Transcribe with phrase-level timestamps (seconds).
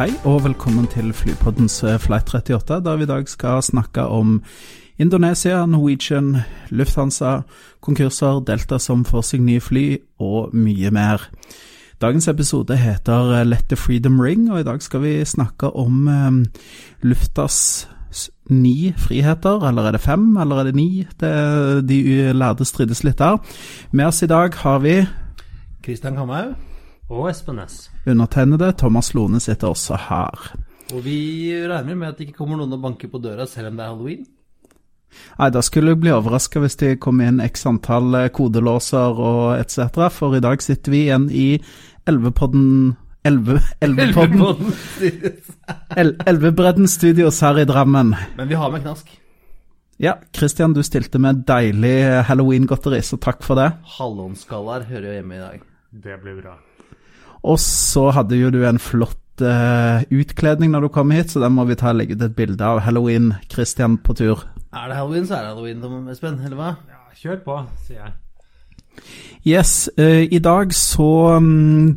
[0.00, 4.38] Hei og velkommen til Flypoddens eh, Flight 38, der vi i dag skal snakke om
[4.96, 6.38] Indonesia, Norwegian,
[6.70, 7.42] Lufthansa,
[7.84, 9.82] konkurser, Delta som får seg nye fly
[10.24, 11.26] og mye mer.
[12.00, 16.08] Dagens episode heter eh, Let the Freedom Ring, og i dag skal vi snakke om
[16.08, 16.40] um,
[17.04, 17.60] Luftas
[18.48, 21.04] ni friheter, eller er det fem, eller er det ni?
[21.20, 21.34] Det,
[21.92, 23.36] de lærde strides litt der.
[23.92, 24.96] Med oss i dag har vi
[25.84, 26.69] Kristian Kamhaug.
[27.10, 27.88] Og Espen Næss.
[28.06, 30.50] Undertegnede Thomas Lone sitter også her.
[30.94, 33.78] Og vi regner med at det ikke kommer noen og banker på døra selv om
[33.78, 34.28] det er halloween.
[35.40, 39.56] Nei, da skulle jeg bli overraska hvis det kom inn x antall eh, kodelåser og
[39.58, 41.48] etc., for i dag sitter vi igjen i
[42.06, 42.94] Elvepodden
[43.26, 44.70] Elvepodden
[46.30, 48.14] Elvebredden Studios her i Drammen.
[48.38, 49.10] Men vi har med knask.
[50.00, 53.68] Ja, Christian, du stilte med deilig halloween-godteri, så takk for det.
[53.98, 55.70] Hallonskaller hører jo hjemme i dag.
[55.90, 56.56] Det blir bra.
[57.42, 61.56] Og så hadde jo du en flott uh, utkledning når du kom hit, så den
[61.56, 64.44] må vi ta og legge ut et bilde av Halloween-Christian på tur.
[64.70, 66.72] Er det halloween, så er det halloween, Espen, eller hva?
[66.90, 68.16] Ja, kjør på, sier jeg.
[69.48, 71.96] Yes, uh, i dag så um,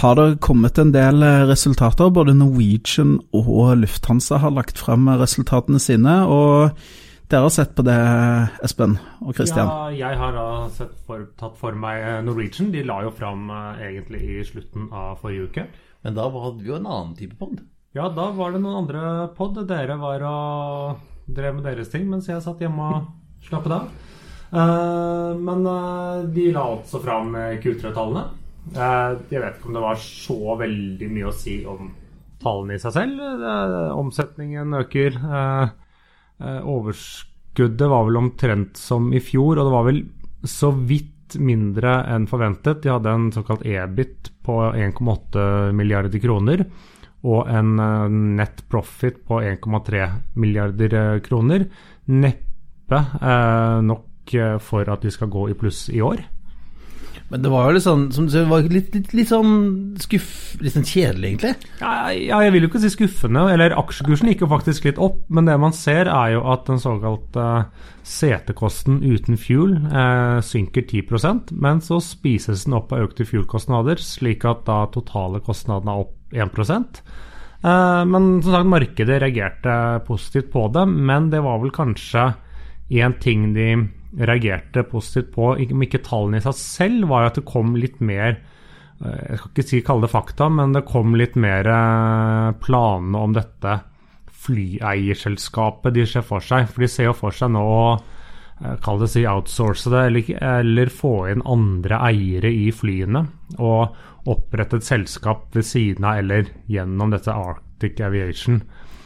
[0.00, 2.10] har det kommet en del resultater.
[2.10, 6.22] Både Norwegian og Lufthansa har lagt frem resultatene sine.
[6.26, 6.72] og
[7.30, 7.96] dere har sett på det,
[8.66, 9.68] Espen og Christian?
[9.68, 10.46] Ja, jeg har da
[11.06, 12.68] for, tatt for meg eh, Norwegian.
[12.74, 15.64] De la jo fram uh, egentlig i slutten av forrige uke.
[16.04, 17.62] Men da hadde vi jo en annen type pod.
[17.96, 19.56] Ja, da var det noen andre pod.
[19.68, 23.86] Dere var og drev med deres ting, mens jeg satt hjemme og slappet av.
[24.52, 28.26] Uh, men uh, de la altså fram Q3-tallene.
[28.74, 31.88] jeg vet ikke om det var så veldig mye å si om
[32.44, 33.48] tallene i seg selv.
[33.96, 35.18] omsetningen øker.
[35.24, 35.83] Uh, Eh,
[36.42, 40.00] overskuddet var vel omtrent som i fjor, og det var vel
[40.44, 42.82] så vidt mindre enn forventet.
[42.82, 46.66] De hadde en såkalt EBIT på 1,8 milliarder kroner
[47.24, 50.08] og en eh, net profit på 1,3
[50.40, 51.66] milliarder eh, kroner.
[52.12, 54.10] Neppe eh, nok
[54.64, 56.22] for at de skal gå i pluss i år.
[57.34, 58.28] Men det var jo litt sånn som
[58.70, 59.54] litt, litt, litt sånn
[59.98, 60.54] skuff...
[60.62, 61.50] Litt sånn kjedelig, egentlig?
[61.80, 63.42] Ja, ja, jeg vil jo ikke si skuffende.
[63.50, 66.78] Eller aksjekursen gikk jo faktisk litt opp, men det man ser, er jo at den
[66.78, 73.26] såkalte uh, setekosten uten fuel uh, synker 10% men så spises den opp av økte
[73.26, 76.78] fuel-kostnader, slik at da totale kostnadene er opp 1 uh,
[77.64, 82.30] eh, Men som sagt, markedet reagerte positivt på det, men det var vel kanskje
[82.94, 83.68] én ting de
[84.18, 88.36] reagerte positivt på, om ikke tallene i seg selv, var at det kom litt mer
[88.36, 93.24] eh, Jeg skal ikke si kalle det fakta, men det kom litt mer planer planene
[93.26, 93.80] om dette
[94.44, 96.68] flyeierselskapet de ser for seg.
[96.70, 100.32] For de ser jo for seg nå å eh, kall det si outsource det, eller,
[100.60, 103.24] eller, få inn andre eiere i flyene.
[103.58, 108.62] Og opprette et selskap ved siden av eller gjennom dette Arctic Aviation.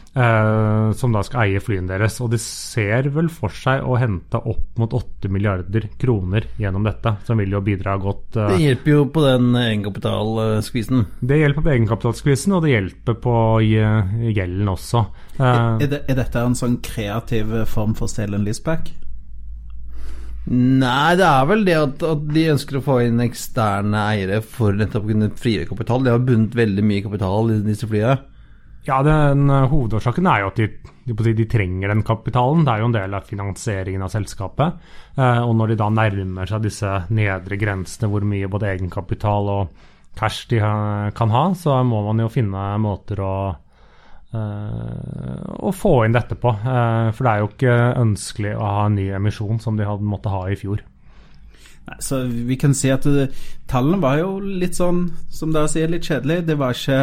[0.09, 2.17] Uh, som da skal eie flyene deres.
[2.23, 7.13] Og de ser vel for seg å hente opp mot 8 milliarder kroner gjennom dette,
[7.27, 8.33] som vil jo bidra godt.
[8.37, 11.05] Uh, det hjelper jo på den egenkapitalskvisen.
[11.21, 15.05] Det hjelper på egenkapitalskvisen, og det hjelper på gjelden også.
[15.37, 18.89] Uh, er, er, det, er, dette en sånn kreativ form for sale en leaseback?
[20.49, 24.73] Nei, det er vel det at, at, de ønsker å få inn eksterne eiere for
[24.73, 26.01] nettopp å kunne frigjøre kapital.
[26.01, 28.17] De har bundet veldig mye kapital i disse flyene.
[28.87, 30.69] Ja, den uh, Hovedårsaken er jo at de,
[31.35, 32.63] de, trenger den kapitalen.
[32.65, 34.79] Det er jo en del av finansieringen av selskapet.
[35.17, 39.87] Uh, og når de da nærmer seg disse nedre grensene hvor mye både egenkapital og
[40.19, 43.33] cash de uh, kan ha, så må man jo finne måter å,
[44.29, 46.51] å få inn dette på.
[46.53, 50.29] for det er jo ikke ønskelig å ha en ny emisjon som de hadde måttet
[50.29, 50.83] ha i fjor.
[51.97, 53.07] Så vi kan si at
[53.71, 56.43] tallene var jo litt sånn, som dere sier, litt kjedelig.
[56.45, 56.99] Det var ikke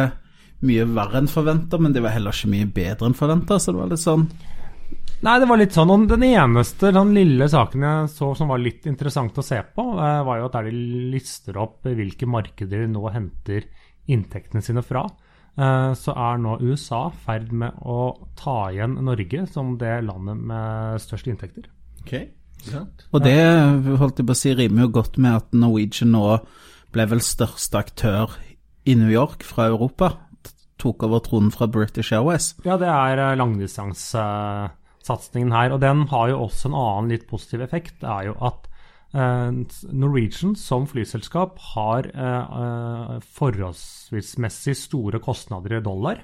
[0.65, 3.81] mye verre enn forventa, men de var heller ikke mye bedre enn forventa, så det
[3.81, 4.29] var litt sånn
[5.25, 5.89] Nei, det var litt sånn.
[5.89, 9.85] Og den eneste den lille saken jeg så som var litt interessant å se på,
[9.97, 10.81] eh, var jo at der de
[11.13, 13.65] lister opp hvilke markeder de nå henter
[14.07, 15.07] inntektene sine fra,
[15.57, 21.01] eh, så er nå USA ferd med å ta igjen Norge som det landet med
[21.01, 21.65] størst inntekter.
[22.05, 22.13] Ok,
[22.61, 23.07] sant.
[23.11, 23.41] Og det
[23.97, 26.45] holdt jeg på å si rimer jo godt med at Norwegian nå
[26.93, 28.37] ble vel største aktør
[28.85, 30.13] i New York fra Europa
[30.81, 32.45] tok over tronen fra British Airways.
[32.65, 35.69] Ja, det er langdistansesatsingen her.
[35.75, 37.95] Og den har jo også en annen litt positiv effekt.
[38.03, 38.61] Det er jo at
[39.13, 39.51] eh,
[39.91, 46.17] Norwegian som flyselskap har eh, eh, forholdsmessig store kostnader i dollar.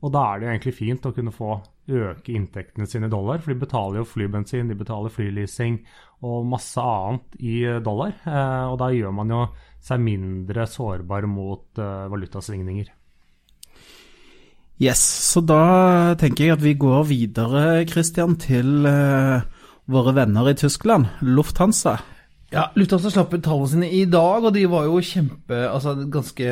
[0.00, 1.50] Og da er det jo egentlig fint å kunne få
[1.90, 5.80] øke inntektene sine i dollar, for de betaler jo flybensin, de betaler flyleasing
[6.26, 8.14] og masse annet i dollar.
[8.24, 9.42] Eh, og da gjør man jo
[9.84, 12.88] seg mindre sårbar mot eh, valutasvingninger.
[14.80, 19.42] Yes, så da tenker jeg at vi går videre, Christian, til uh,
[19.92, 21.98] våre venner i Tyskland, Lufthansa.
[22.48, 26.48] Ja, Lufthansa slapp ut tallene sine i dag, og de var jo kjempe Altså ganske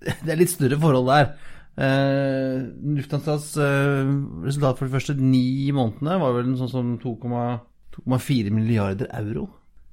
[0.24, 1.30] Det er litt større forhold der.
[1.78, 2.66] Uh,
[2.98, 4.10] Lufthansas uh,
[4.42, 9.46] resultat for de første ni månedene var vel sånn som 2,4 milliarder euro.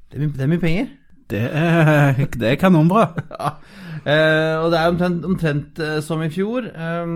[0.10, 0.90] Det er, mye, det er mye penger.
[1.28, 3.10] Det er, det er kanonbra.
[3.34, 3.52] ja.
[4.08, 6.70] Eh, og det er omtrent, omtrent eh, som i fjor.
[6.72, 7.14] Eh,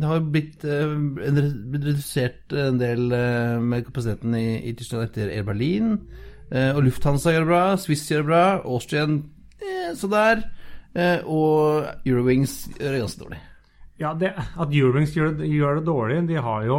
[0.00, 5.30] det har blitt, eh, blitt, redusert en del eh, med kapasiteten i, i, Tyskland etter
[5.30, 5.94] Air Berlin.
[6.50, 9.18] Eh, og Lufthansa gjør det bra, Swiss gjør det bra, Austrian
[9.96, 10.42] så der.
[11.24, 13.38] og Eurowings gjør det ganske dårlig.
[13.98, 16.78] Ja, det, At Eurowings gjør, gjør det dårlig De har jo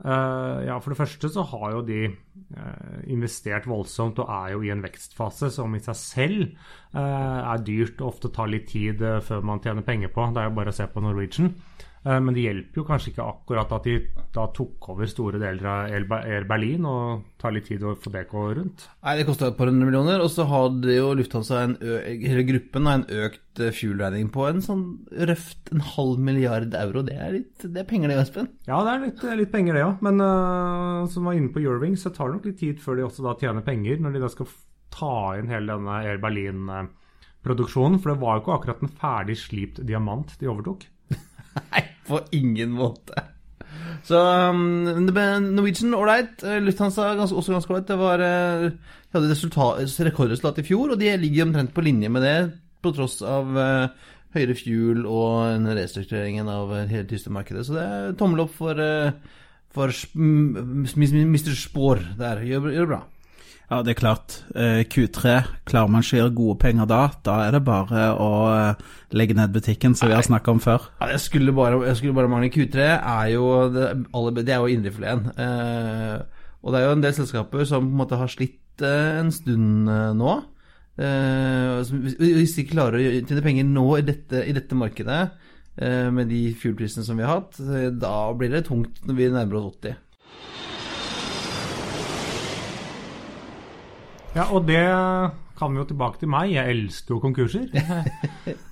[0.00, 4.62] Uh, ja, For det første så har jo de uh, investert voldsomt og er jo
[4.64, 6.46] i en vekstfase som i seg selv
[6.96, 10.30] uh, er dyrt og ofte tar litt tid før man tjener penger på.
[10.32, 11.52] Det er jo bare å se på Norwegian.
[12.00, 13.98] Men det hjelper jo kanskje ikke akkurat at de
[14.32, 18.22] da tok over store deler av Air Berlin, og tar litt tid å få det
[18.30, 18.86] gå rundt.
[19.04, 22.88] Nei, det kosta et par hundre millioner, og så hadde jo Lufthansa, en hele gruppen,
[22.88, 24.84] en økt fuel-regning på en sånn
[25.28, 27.02] røft en halv milliard euro.
[27.06, 28.48] Det er, litt, det er penger det, Espen?
[28.70, 29.92] Ja, det er litt, litt penger det, ja.
[30.06, 33.06] Men uh, som var inne på Eurowings, så tar det nok litt tid før de
[33.08, 34.50] også da tjener penger, når de da skal
[34.94, 38.00] ta inn hele denne Air Berlin-produksjonen.
[38.00, 40.86] For det var jo ikke akkurat en ferdig slipt diamant de overtok.
[41.72, 43.24] Nei, på ingen måte.
[44.06, 44.20] Så
[44.50, 46.42] um, Norwegian ålreit.
[46.44, 47.90] Eh, Lufthansa ganske, også ganske ålreit.
[47.90, 48.70] De var uh,
[49.14, 49.34] hadde
[50.06, 52.38] rekordresultat i fjor, og de ligger omtrent på linje med det,
[52.80, 57.66] på tross av uh, høyere fuel og restruktureringen av hele tyske markedet.
[57.66, 59.10] Så det er tommel opp for, uh,
[59.74, 61.54] for Mr.
[61.58, 62.44] Spår der.
[62.46, 63.02] Gjør, gjør det bra.
[63.70, 64.34] Ja, det er klart.
[64.58, 65.36] Eh, Q3,
[65.70, 68.80] klarer man ikke å gjøre gode penger da, da er det bare å eh,
[69.14, 70.88] legge ned butikken, som vi har snakka om før.
[70.98, 73.86] Ja, jeg skulle bare, jeg skulle bare mangle Q3 er jo det,
[74.50, 75.30] er jo indrefileten.
[75.38, 79.20] Eh, og det er jo en del selskaper som på en måte har slitt eh,
[79.20, 80.34] en stund eh, nå.
[81.00, 85.22] Eh, hvis de klarer å tjene penger nå i dette, i dette markedet,
[85.80, 87.56] med de fuelprisene som vi har hatt,
[87.96, 89.94] da blir det tungt når vi nærmer oss 80.
[94.30, 94.82] Ja, og det
[95.58, 96.52] kan vi jo tilbake til meg.
[96.54, 97.66] Jeg elsker jo konkurser.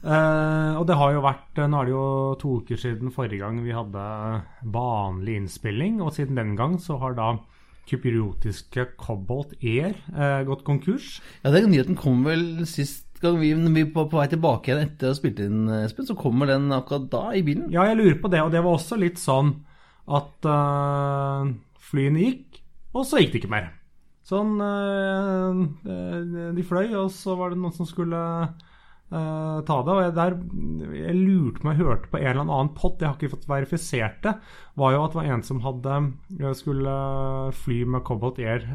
[0.06, 2.04] uh, og det har jo vært Nå er det jo
[2.38, 4.04] to uker siden forrige gang vi hadde
[4.74, 7.32] vanlig innspilling, og siden den gang så har da
[7.88, 11.18] kypriotiske Cobalt Air uh, gått konkurs.
[11.42, 15.08] Ja, den nyheten kom vel sist gang vi, vi var på vei tilbake igjen etter
[15.08, 17.66] å ha spilt inn, Espen, så kommer den akkurat da i bilen.
[17.74, 19.56] Ja, jeg lurer på det, og det var også litt sånn
[20.06, 21.50] at uh,
[21.90, 22.62] flyene gikk,
[22.94, 23.72] og så gikk det ikke mer.
[24.28, 29.94] Sånn eh, eh, De fløy, og så var det noen som skulle uh, ta det.
[29.94, 30.36] Og jeg, der,
[30.98, 34.34] jeg lurte meg, hørte på en eller annen pott, jeg har ikke fått verifisert det,
[34.78, 35.96] var jo at det var en som hadde
[36.58, 36.98] skulle
[37.62, 38.68] fly med Cobalt Air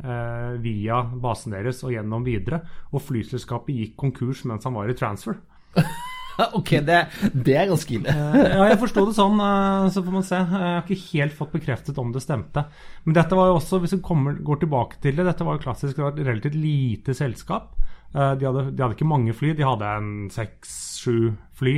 [0.64, 2.64] via basen deres og gjennom videre.
[2.92, 5.38] Og flyselskapet gikk konkurs mens han var i transfer.
[6.60, 7.00] ok, det,
[7.34, 8.14] det, er ganske ille.
[8.14, 10.40] Eh, ja, jeg forsto det sånn, eh, så får man se.
[10.40, 12.66] Jeg har ikke helt fått bekreftet om det stemte.
[13.06, 15.66] Men dette var jo også, hvis vi kommer, går tilbake til det, dette var jo
[15.66, 17.76] klassisk, det var et relativt lite selskap.
[18.14, 21.78] Eh, de hadde, de hadde ikke mange fly, de hadde en seks-sju fly.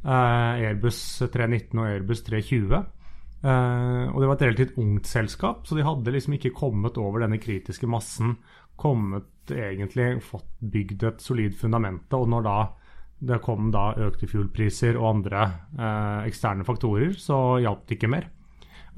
[0.00, 0.96] Airbus
[1.28, 2.70] 319 og Airbus 320.
[2.72, 7.36] og det var et relativt ungt selskap, så de hadde liksom ikke kommet over denne
[7.36, 8.38] kritiske massen.
[8.80, 12.08] Kommet egentlig, fått bygd et solid fundament.
[12.16, 12.56] Og når da
[13.20, 15.46] det kom da økte fuelpriser og andre
[15.76, 18.30] eh, eksterne faktorer, så hjalp det ikke mer.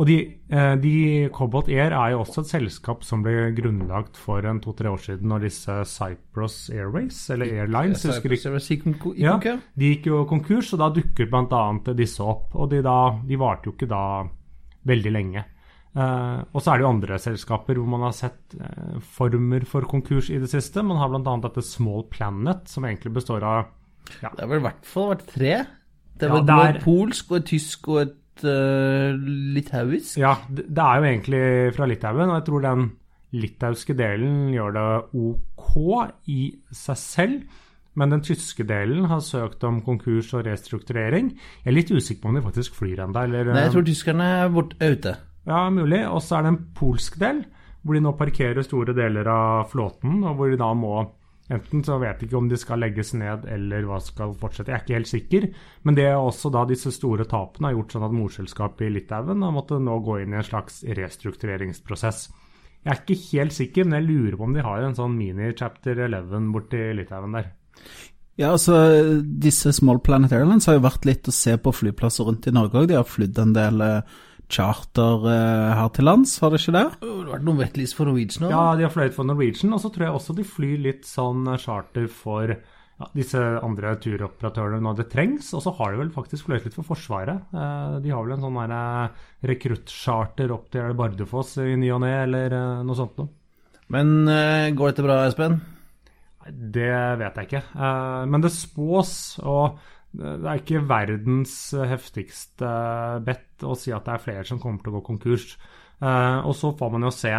[0.00, 0.16] Og de,
[0.48, 0.94] eh, de,
[1.34, 5.28] Cobalt Air er jo også et selskap som ble grunnlagt for en to-tre år siden
[5.28, 8.94] når disse Cyprus Airways, eller Airlines Cyprus ikke.
[9.20, 9.36] ja,
[9.76, 11.64] De gikk jo konkurs, og da dukket bl.a.
[11.98, 12.54] disse opp.
[12.56, 14.04] Og de, da, de varte jo ikke da
[14.88, 15.44] veldig lenge.
[15.92, 19.84] Uh, og så er det jo andre selskaper hvor man har sett uh, former for
[19.84, 20.80] konkurs i det siste.
[20.80, 21.36] Man har bl.a.
[21.44, 23.66] dette Small Planet, som egentlig består av
[24.22, 24.32] ja.
[24.32, 25.54] Det har vel i hvert fall vært tre.
[26.22, 29.16] Det var ja, et polsk og et tysk og et uh,
[29.56, 30.18] litauisk.
[30.20, 31.44] Ja, det, det, er jo egentlig
[31.76, 32.86] fra Litauen, og jeg tror den
[33.32, 34.86] litauiske delen gjør det
[35.24, 35.76] ok
[36.30, 36.40] i
[36.76, 37.60] seg selv.
[37.98, 41.34] Men den tyske delen har søkt om konkurs og restrukturering.
[41.60, 43.24] Jeg er litt usikker på om de faktisk flyr ennå.
[43.28, 45.12] Nei, jeg tror tyskerne er, bort, er ute.
[45.48, 46.00] Ja, mulig.
[46.08, 47.42] Og så er det en polsk del,
[47.82, 51.02] hvor de nå parkerer store deler av flåten, og hvor de da må
[51.52, 54.78] Enten så vet de ikke om de skal legges ned eller hva skal fortsette, jeg
[54.78, 55.48] er ikke helt sikker.
[55.84, 59.44] Men det er også da disse store tapene har gjort sånn at morselskapet i Litauen
[59.44, 62.24] har måttet nå gå inn i en slags restruktureringsprosess.
[62.82, 66.02] Jeg er ikke helt sikker, men jeg lurer på om de har en sånn mini-chapter
[66.08, 67.52] 11 borti Litauen der.
[68.40, 68.74] Ja, altså
[69.22, 72.80] Disse Small Planet Airlines har jo vært litt å se på flyplasser rundt i Norge
[72.80, 72.88] òg.
[72.90, 74.20] De har flydd en del eh,
[74.52, 76.84] charter eh, her til lands, har det ikke det?
[77.00, 78.52] Det har vært noen wetlease for Norwegian òg.
[78.52, 81.48] Ja, de har fløyet for Norwegian, og så tror jeg også de flyr litt sånn
[81.62, 85.52] charter for ja, disse andre turoperatørene når det trengs.
[85.56, 87.48] Og så har de vel faktisk fløyet litt for Forsvaret.
[87.52, 92.12] Eh, de har vel en sånn der rekruttcharter opp til Bardufoss i ny og ne,
[92.26, 93.32] eller noe sånt noe.
[93.92, 94.24] Men
[94.72, 95.58] går dette bra, Espen?
[96.48, 97.60] Det vet jeg ikke.
[98.24, 99.12] Men det spås,
[99.44, 99.76] og
[100.12, 102.68] det er ikke verdens heftigste
[103.24, 105.54] bet å si at det er flere som kommer til å gå konkurs.
[106.02, 107.32] Og så får man jo se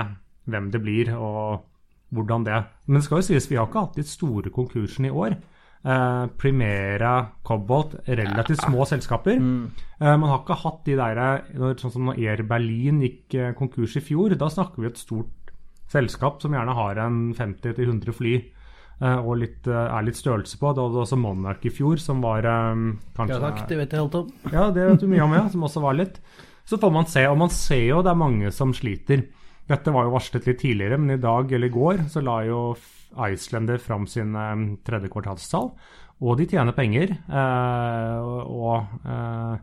[0.49, 1.69] hvem det blir og
[2.13, 5.13] hvordan det Men det skal jo sies, vi har ikke hatt de store konkursene i
[5.13, 5.37] år.
[6.39, 7.13] Primera,
[7.43, 9.37] Cobalt, relativt små selskaper.
[9.37, 9.71] Mm.
[9.99, 11.23] man har ikke hatt de der
[11.81, 15.53] Sånn som når Air Berlin gikk konkurs i fjor, da snakker vi et stort
[15.91, 18.37] selskap som gjerne har en 50-100 fly
[19.01, 20.69] og litt, er litt størrelse på.
[20.71, 22.85] Det var også Monarch i fjor, som var um,
[23.17, 24.29] kanskje Ja takk, det vet jeg alt om.
[24.53, 25.41] Ja, det vet du mye om, ja.
[25.51, 26.21] Som også var litt.
[26.63, 29.25] Så får man se, og man ser jo det er mange som sliter.
[29.67, 32.61] Dette var jo varslet litt tidligere, men i dag eller i går så la jo
[33.27, 35.73] Islander fram sin um, tredje kvartalstall.
[36.23, 39.55] Og de tjener penger, eh, og eh,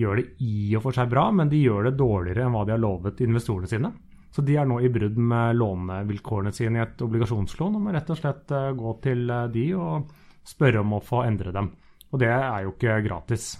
[0.00, 2.72] gjør det i og for seg bra, men de gjør det dårligere enn hva de
[2.72, 3.90] har lovet investorene sine.
[4.36, 8.10] Så de er nå i brudd med lånevilkårene sine i et obligasjonslån og må rett
[8.12, 10.10] og slett gå til de og
[10.44, 11.70] spørre om å få endre dem.
[12.12, 13.54] Og det er jo ikke gratis.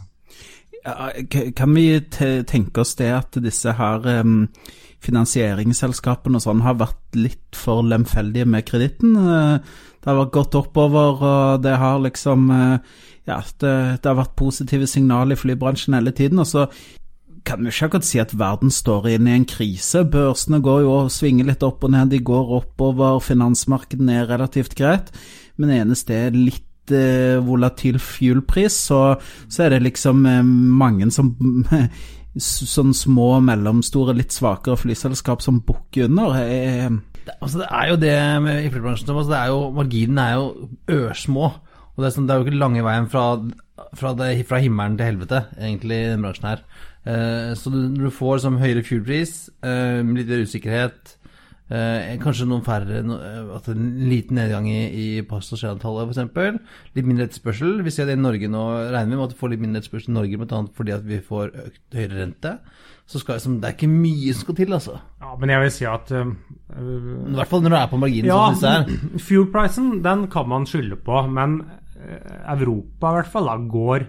[1.57, 4.05] Kan vi tenke oss det at disse her
[5.07, 9.17] finansieringsselskapene og sånn har vært litt for lemfeldige med kreditten?
[9.17, 12.53] Det har vært gått oppover, og det har liksom
[13.27, 13.73] Ja, det,
[14.05, 16.39] det har vært positive signaler i flybransjen hele tiden.
[16.45, 16.69] og så
[17.47, 20.03] kan vi ikke akkurat si at verden står inne i en krise.
[20.11, 24.77] Børsene går jo og svinger litt opp og ned, de går oppover, finansmarkedene er relativt
[24.79, 25.13] greit.
[25.61, 29.01] Men eneste er litt eh, volatil fuelpris, så,
[29.47, 31.35] så, er det liksom eh, mange som
[32.37, 36.35] Sånn små, mellomstore, litt svakere flyselskap som bukker under.
[36.37, 36.91] Eh,
[37.25, 38.17] det, altså det er jo det
[38.67, 39.09] i flybransjen.
[39.15, 41.47] Altså det er jo, marginene er jo ørsmå.
[41.97, 43.25] Og det er, sånn, det er jo ikke lange veien fra,
[43.97, 46.67] fra, det, fra himmelen til helvete, egentlig, i den bransjen her.
[47.07, 51.13] Eh, så når du får som høyere fuelpris, eh, litt mer usikkerhet,
[51.71, 52.99] eh, kanskje noen færre
[53.55, 56.59] at En liten nedgang i, i passasjerantallet, f.eks.
[56.97, 57.83] Litt mindre etterspørsel.
[57.87, 60.11] Vi ser det i Norge nå, regner vi med at vi får litt mindre etterspørsel
[60.11, 60.61] i Norge, bl.a.
[60.75, 62.59] fordi at vi får økt, høyere rente.
[63.07, 64.99] Så skal, det er ikke mye som skal til, altså.
[65.23, 66.27] Ja, Men jeg vil si at uh,
[66.75, 69.19] I hvert fall når du er på marginen, ja, som disse.
[69.29, 71.61] Fuel-prisen, den kan man skylde på, men
[72.47, 74.09] Europa i hvert fall da, går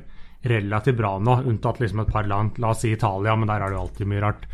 [0.50, 2.60] relativt bra nå, unntatt liksom et par land.
[2.64, 4.48] La oss si Italia, men der er det jo alltid mye rart.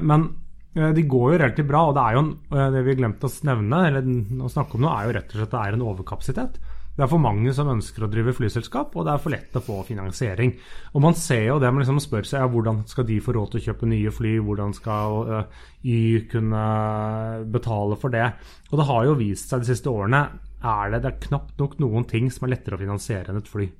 [0.00, 0.28] Men
[0.72, 4.06] de går jo relativt bra, og det er jo det vi glemte å nevne, eller
[4.46, 6.60] å snakke om nå, er jo rett og slett at det er en overkapasitet.
[6.92, 9.62] Det er for mange som ønsker å drive flyselskap, og det er for lett å
[9.64, 10.50] få finansiering.
[10.92, 13.54] Og Man ser jo det, man liksom spør seg ja, hvordan skal de få råd
[13.54, 16.64] til å kjøpe nye fly, hvordan skal uh, Y kunne
[17.48, 18.26] betale for det.
[18.70, 20.26] Og det har jo vist seg de siste årene
[20.62, 23.50] er det, det er knapt nok noen ting som er lettere å finansiere enn et
[23.50, 23.70] fly.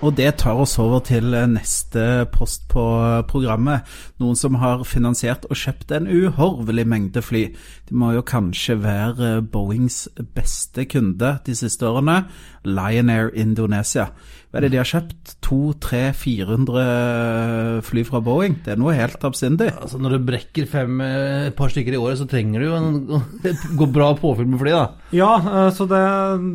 [0.00, 2.82] Og det tar oss over til neste post på
[3.28, 3.84] programmet.
[4.16, 7.42] Noen som har finansiert og kjøpt en uhorvelig mengde fly.
[7.90, 12.22] De må jo kanskje være Boeings beste kunde de siste årene.
[12.68, 14.10] Lion Air Indonesia.
[14.50, 15.36] Hva er det de har kjøpt?
[15.46, 18.54] 200-400 fly fra Boeing?
[18.64, 19.68] Det er noe helt absindig.
[19.70, 22.86] Altså Når du brekker fem, et par stykker i året, så trenger du jo en,
[23.50, 23.62] et
[23.94, 24.86] bra påfyll med fly, da.
[25.16, 25.32] Ja,
[25.74, 26.04] så det,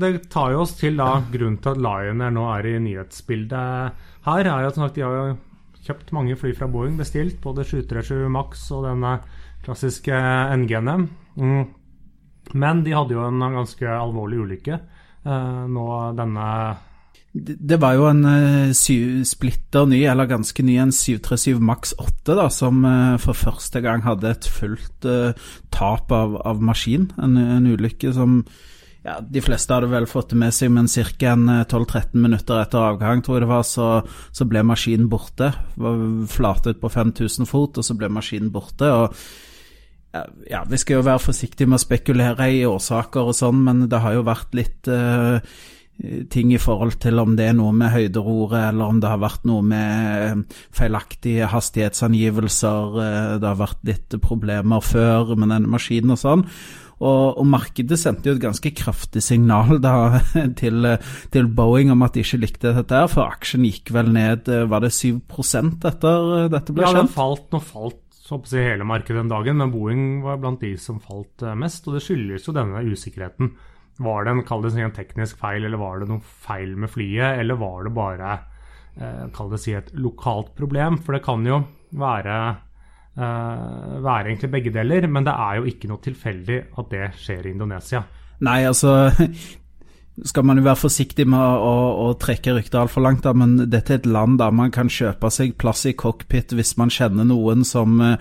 [0.04, 3.66] det tar jo oss til da grunnen til at Lion Air nå er i nyhetsbildet
[4.28, 5.24] her, er jo at de har jo
[5.86, 9.14] kjøpt mange fly fra Boeing, bestilt både 737 Max og denne
[9.66, 10.16] klassiske
[10.62, 10.96] NGN-e.
[11.40, 11.64] Mm.
[12.54, 14.84] Men de hadde jo en ganske alvorlig ulykke eh,
[15.26, 15.86] nå
[16.18, 16.50] denne
[17.36, 22.46] det var jo en uh, splitter ny, eller ganske ny, en 737 Max 8, da,
[22.54, 27.10] som uh, for første gang hadde et fullt uh, tap av, av maskin.
[27.20, 28.38] En, en, ulykke som
[29.04, 31.36] ja, de fleste hadde vel fått med seg, men ca.
[31.68, 33.90] 12-13 minutter etter avgang, tror jeg det var, så,
[34.32, 35.52] så ble maskinen borte.
[35.76, 38.88] Var flatet på 5000 fot, og så ble maskinen borte.
[38.96, 39.20] og
[40.50, 44.02] ja, Vi skal jo være forsiktige med å spekulere i årsaker og sånn, men det
[44.04, 45.40] har jo vært litt uh,
[46.32, 49.46] ting i forhold til om det er noe med høyderoret, eller om det har vært
[49.48, 52.98] noe med feilaktige hastighetsangivelser.
[53.40, 56.44] Det har vært litt problemer før med denne maskinen og sånn.
[56.96, 60.22] Og, og, markedet sendte jo et ganske kraftig signal da
[60.62, 60.88] til,
[61.34, 64.86] til, Boeing om at de ikke likte dette, her, for aksjen gikk vel ned var
[64.86, 66.96] det 7 etter dette ble ja, kjent?
[66.96, 70.40] Ja, den falt, nå falt så å si, hele markedet den dagen, men Boeing var
[70.42, 71.86] blant de som falt eh, mest.
[71.86, 73.52] Og det skyldes jo denne usikkerheten.
[74.02, 77.60] Var det en, det en teknisk feil, eller var det noe feil med flyet, eller
[77.62, 78.32] var det bare
[78.98, 80.98] eh, kall det si et lokalt problem?
[81.06, 81.62] For det kan jo
[81.96, 82.40] være
[83.16, 87.48] uh, være egentlig begge deler, men det er jo ikke noe tilfeldig at det skjer
[87.48, 88.02] i Indonesia.
[88.44, 88.98] Nei, altså
[90.24, 91.72] skal man jo være forsiktig med å, å,
[92.06, 95.30] å trekke ryktet altfor langt, da, men dette er et land der man kan kjøpe
[95.34, 98.16] seg plass i cockpit hvis man kjenner noen som uh,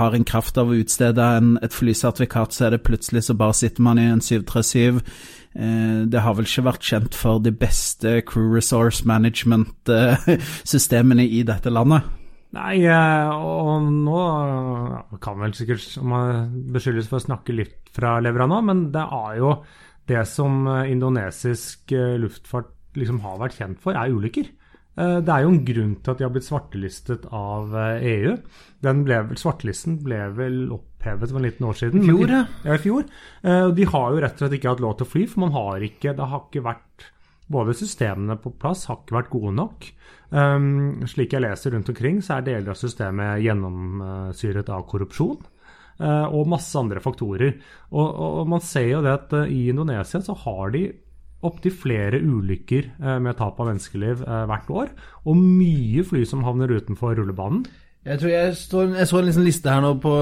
[0.00, 3.54] har en kraft av å utstede en, et flysertifikat, så er det plutselig så bare
[3.60, 5.00] sitter man i en 737.
[5.54, 11.40] Uh, det har vel ikke vært kjent for de beste crew resource management-systemene uh, i
[11.46, 12.02] dette landet.
[12.50, 14.18] Nei, eh, og nå
[15.22, 19.50] kan vel sikkert man beskyldes for å snakke litt fra levra men det er jo
[20.10, 24.56] det som eh, indonesisk eh, luftfart liksom har vært kjent for, er ulykker.
[25.00, 28.32] Det er jo en grunn til at de har blitt svartelistet av EU.
[28.34, 32.02] E Den ble, svartelisten ble vel opphevet for en liten år siden.
[32.02, 32.40] I fjor, ja.
[32.66, 32.74] ja.
[32.74, 33.06] I fjor.
[33.78, 35.86] De har jo rett og slett ikke hatt lov til å fly, for man har
[35.86, 37.06] ikke, det har ikke vært
[37.50, 39.86] Både systemene på plass har ikke vært gode nok.
[40.30, 45.40] Um, slik jeg leser rundt omkring, så er deler av systemet gjennomsyret av korrupsjon.
[46.00, 47.58] Uh, og masse andre faktorer.
[47.92, 50.86] Og, og, man ser jo det at uh, i Indonesia så har de
[51.44, 54.94] opptil flere ulykker uh, med tap av menneskeliv hvert år.
[55.28, 57.66] Og mye fly som havner utenfor rullebanen.
[58.08, 60.12] Jeg tror jeg, står, jeg så en liksom liste her nå på,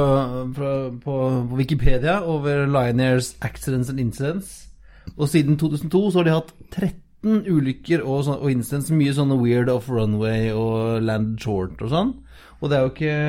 [0.57, 0.71] på,
[1.05, 1.19] på,
[1.55, 4.67] Wikipedia over Lion accidents and incidents.
[5.15, 8.91] Og siden 2002 så har de hatt 13 ulykker og, og incidents.
[8.91, 12.13] Mye sånne weird off runway og land short og sånn.
[12.59, 13.23] Og det er jo ikke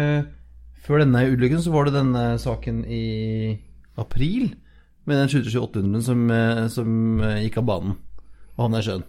[0.86, 3.04] Før denne ulykken så var det denne saken i
[4.00, 4.52] april
[5.10, 7.96] med den 728-en som, eh, som eh, gikk av banen
[8.56, 9.08] og havna i sjøen.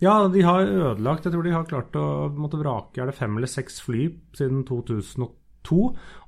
[0.00, 3.36] Ja, de har ødelagt Jeg tror de har klart å måtte vrake er det fem
[3.36, 5.80] eller seks fly siden 2002.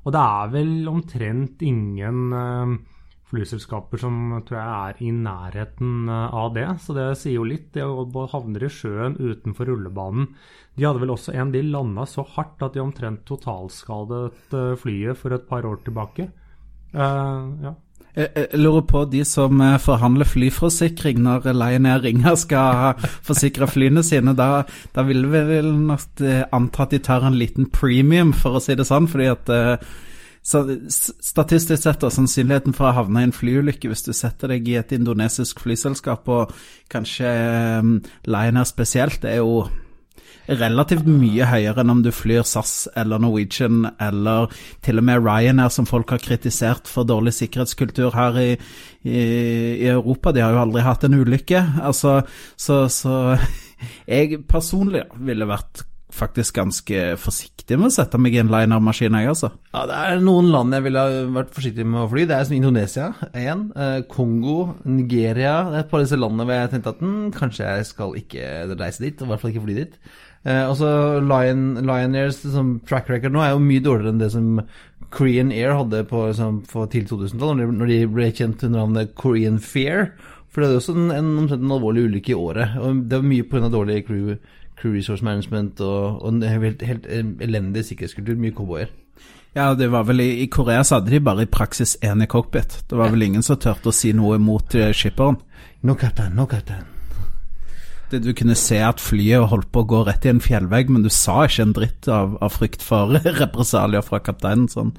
[0.04, 2.74] Og det er vel omtrent ingen uh,
[3.32, 4.16] flyselskaper som
[4.46, 6.66] tror jeg er i nærheten eh, av det.
[6.84, 7.70] Så det sier jo litt.
[7.74, 10.28] De havner i sjøen utenfor rullebanen.
[10.76, 15.20] De hadde vel også en de landa så hardt at de omtrent totalskadet eh, flyet
[15.20, 16.28] for et par år tilbake.
[16.92, 17.72] Uh, ja.
[18.12, 24.34] Jeg lurer på de som forhandler flyforsikring når Lion Ringer skal forsikre flyene sine.
[24.36, 26.20] Da, da vil vi vel nok
[26.52, 29.08] anta at de tar en liten premium, for å si det sånn.
[29.08, 29.52] fordi at
[30.42, 34.78] statistisk sett, da, sannsynligheten for å havne i en flyulykke hvis du setter deg i
[34.80, 36.52] et indonesisk flyselskap, og
[36.92, 37.30] kanskje
[37.78, 37.94] um,
[38.26, 39.62] her Air spesielt, er jo
[40.48, 44.50] relativt mye høyere enn om du flyr SAS eller Norwegian eller
[44.82, 48.50] til og med Ryanair, som folk har kritisert for dårlig sikkerhetskultur her i,
[49.06, 49.22] i,
[49.84, 50.34] i Europa.
[50.34, 51.62] De har jo aldri hatt en ulykke.
[51.86, 52.20] Altså,
[52.56, 53.38] så, så
[54.10, 59.30] jeg personlig ville vært faktisk ganske forsiktig med å sette meg i en liner-maskin, jeg,
[59.32, 59.52] altså.
[59.72, 62.26] Ja, det er noen land jeg ville vært forsiktig med å fly.
[62.28, 63.64] Det er som Indonesia, én.
[63.76, 65.54] Eh, Kongo, Nigeria.
[65.70, 68.18] Det er et par av disse landene hvor jeg tenkte at hm, kanskje jeg skal
[68.20, 69.98] ikke reise dit, og i hvert fall ikke fly dit.
[70.42, 74.32] Eh, også Lion, Lion Airs som track record nå er jo mye dårligere enn det
[74.34, 74.56] som
[75.12, 79.60] Korean Air hadde på, liksom, på tidlig 2000-tall, når de ble kjent under navnet Korean
[79.62, 80.10] Fair.
[80.52, 82.74] For det er også en, en, en alvorlig ulykke i året.
[82.80, 83.70] Og det var mye pga.
[83.72, 84.34] dårlig crew
[84.80, 88.38] crew resource management og, og en helt, helt elendig sikkerhetskultur.
[88.40, 88.92] Mye cowboyer.
[89.52, 92.78] Ja, det var vel i, Korea så hadde de bare i praksis én i cockpit.
[92.88, 95.36] Det var vel ingen som turte å si noe mot uh, skipperen.
[95.84, 96.86] No captain, no captain.
[98.08, 101.04] Det, du kunne se at flyet holdt på å gå rett i en fjellvegg, men
[101.04, 104.70] du sa ikke en dritt av, av frykt for represalier fra kapteinen.
[104.72, 104.96] sånn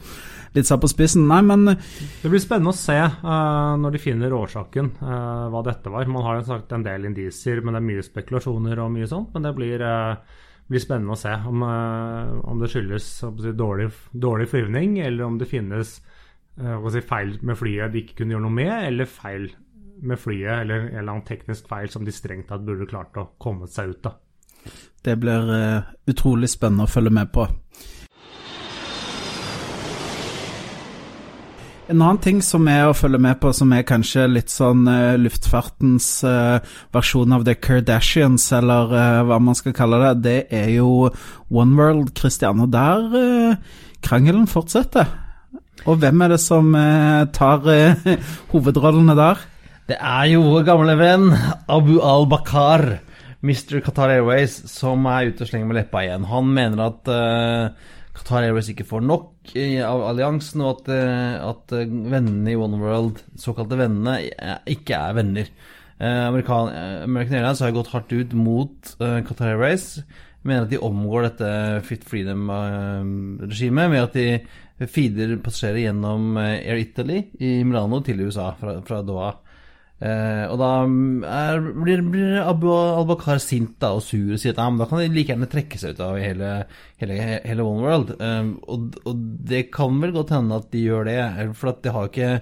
[0.53, 1.25] litt satt på spissen.
[1.29, 5.91] Nei, men Det blir spennende å se uh, når de finner årsaken, uh, hva dette
[5.93, 6.09] var.
[6.11, 9.33] Man har jo sagt en del indisier, men det er mye spekulasjoner og mye sånt.
[9.33, 11.65] Men det blir, uh, blir spennende å se om,
[12.53, 15.97] om det skyldes si, dårlig, dårlig flyvning, eller om det finnes
[16.53, 19.49] si, feil med flyet de ikke kunne gjøre noe med, eller feil
[20.03, 23.31] med flyet, eller en eller annen teknisk feil som de strengt tatt burde klart å
[23.41, 24.19] komme seg ut av.
[25.03, 25.49] Det blir
[26.07, 27.43] utrolig spennende å følge med på.
[31.91, 35.17] En annen ting som er å følge med på, som er kanskje litt sånn uh,
[35.19, 36.63] luftfartens uh,
[36.95, 41.09] versjon av The Kardashians, eller uh, hva man skal kalle det, det er jo
[41.51, 42.61] One World, Christian.
[42.63, 43.57] Og der
[44.03, 45.11] krangelen fortsetter.
[45.83, 46.71] Og hvem er det som
[47.35, 47.67] tar
[48.53, 49.43] hovedrollene der?
[49.91, 51.27] Det er jo vår gamle venn
[51.67, 52.85] Abu al-Bakar,
[53.43, 53.81] Mr.
[53.83, 56.31] Qatar Airways, som er ute og slenger med leppa igjen.
[56.31, 57.13] Han mener at
[58.15, 59.32] Qatar Airways ikke får nok
[59.85, 64.97] av alliansen, og at, eh, at eh, vennene i One World, såkalte vennene, eh, ikke
[64.97, 65.47] er venner.
[66.03, 66.67] Amerikan,
[67.05, 70.01] American Airlines har gått hardt ut mot Qatar Airways.
[70.43, 71.51] Mener at de omgår dette
[71.87, 78.81] Fit Freedom-regimet med at de feeder passasjerer gjennom Air Italy i Milano til USA fra,
[78.83, 79.29] fra Doha.
[80.03, 84.59] Eh, og da er, blir, blir Abu al-Bakar sint da, og sur og sier at
[84.59, 86.49] ja, da kan de like gjerne trekke seg ut av hele,
[86.99, 88.15] hele, hele One World.
[88.17, 91.19] Eh, og, og det kan vel godt hende at de gjør det,
[91.59, 92.33] for at de har ikke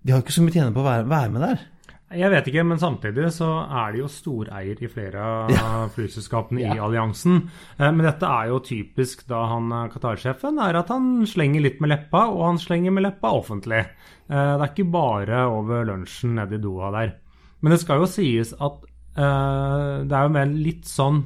[0.00, 1.62] ikke så mye tjene på å være, være med der.
[2.10, 6.80] Jeg vet ikke, men samtidig så er de jo storeier i flere av flyselskapene i
[6.82, 7.36] alliansen.
[7.78, 11.78] Eh, Men dette er jo typisk da han eh, Qatar-sjefen, er at han slenger litt
[11.80, 13.84] med leppa, og han slenger med leppa offentlig.
[14.26, 17.12] Eh, Det er ikke bare over lunsjen nede i Doha der.
[17.62, 18.86] Men det skal jo sies at
[19.20, 21.16] det er jo en litt sånn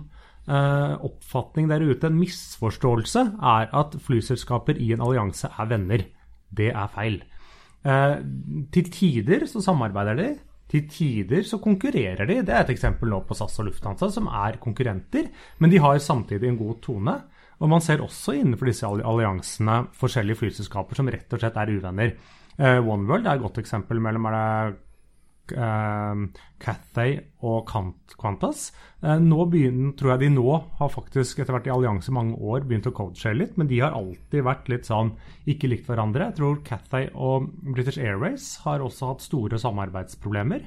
[0.48, 6.02] oppfatning der ute, en misforståelse, er at flyselskaper i en allianse er venner.
[6.50, 7.18] Det er feil.
[7.84, 10.26] Til tider så samarbeider de.
[10.74, 12.40] Til tider så konkurrerer de.
[12.42, 15.28] Det er et eksempel nå på SAS og Lufthansa, som er konkurrenter,
[15.62, 17.14] men de har samtidig en god tone.
[17.62, 22.16] Og man ser også innenfor disse alliansene forskjellige flyselskaper som rett og slett er uvenner.
[22.58, 24.80] Uh, OneWorld er et godt eksempel mellom er det
[25.52, 26.22] eh,
[26.64, 28.70] Cathay og Qantas.
[29.02, 30.46] Eh, nå begynner, tror jeg de nå
[30.78, 33.96] har faktisk etter hvert i allianse mange år begynt å codeshare litt, men de har
[33.96, 35.12] alltid vært litt sånn
[35.50, 36.30] ikke likt hverandre.
[36.30, 40.64] Jeg tror Cathay og British Airways har også hatt store samarbeidsproblemer.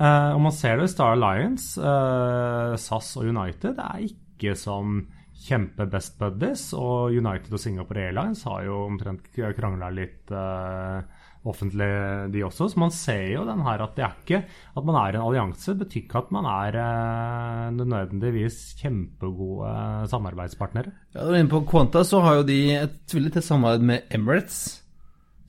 [0.00, 5.02] Eh, og man ser det i Star Alliance, eh, SAS og United er ikke som
[5.40, 11.00] kjempe-best buddies, og United og Singapore Airlines har jo omtrent krangla litt eh,
[11.48, 11.88] offentlig,
[12.34, 12.68] de også.
[12.68, 14.40] Så man ser jo den her at det er ikke
[14.76, 19.70] at man er en allianse, betyr ikke at man er eh, nødvendigvis kjempegode
[20.12, 20.92] samarbeidspartnere.
[21.14, 24.12] Ja, du er inne på Qantas, så har jo de et veldig tett samarbeid med
[24.12, 24.60] Emirates.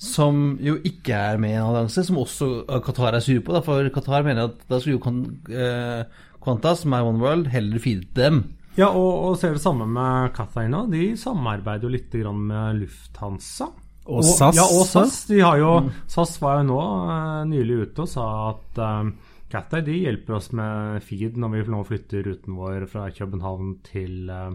[0.01, 3.53] Som jo ikke er med i en allianse, som også eh, Qatar er sur på.
[3.53, 7.77] Da, for Qatar mener at da skulle jo Qan- eh, som er One World, heller
[7.83, 8.41] feede dem.
[8.79, 10.85] Ja, og, og ser det samme med Qatar nå.
[10.89, 13.67] De samarbeider jo litt grann med Lufthansa.
[14.09, 14.85] Og SAS, Ja, og?
[14.89, 15.19] SAS.
[15.29, 15.75] De har jo,
[16.09, 19.13] SAS var jo nå eh, nylig ute og sa at um,
[19.51, 24.51] de hjelper oss med feed når vi nå flytter ruten vår fra København til uh,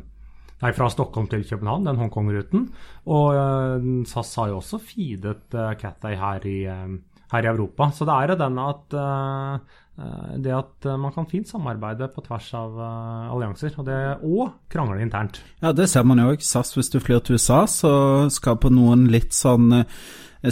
[0.56, 2.62] Nei, fra Stockholm til København, den Hongkong-ruten.
[3.12, 7.90] Og uh, SAS har jo også feedet uh, Cathay her i, her i Europa.
[7.92, 8.96] Så det er jo den at
[9.96, 13.96] det at eh, man kan fint samarbeide på tvers av eh, allianser, og, det,
[14.28, 15.40] og krangle internt.
[15.62, 16.44] Ja, det ser man jo òg.
[16.44, 17.92] SAS, hvis du flyr til USA, så
[18.32, 19.86] skal på noen litt sånn eh,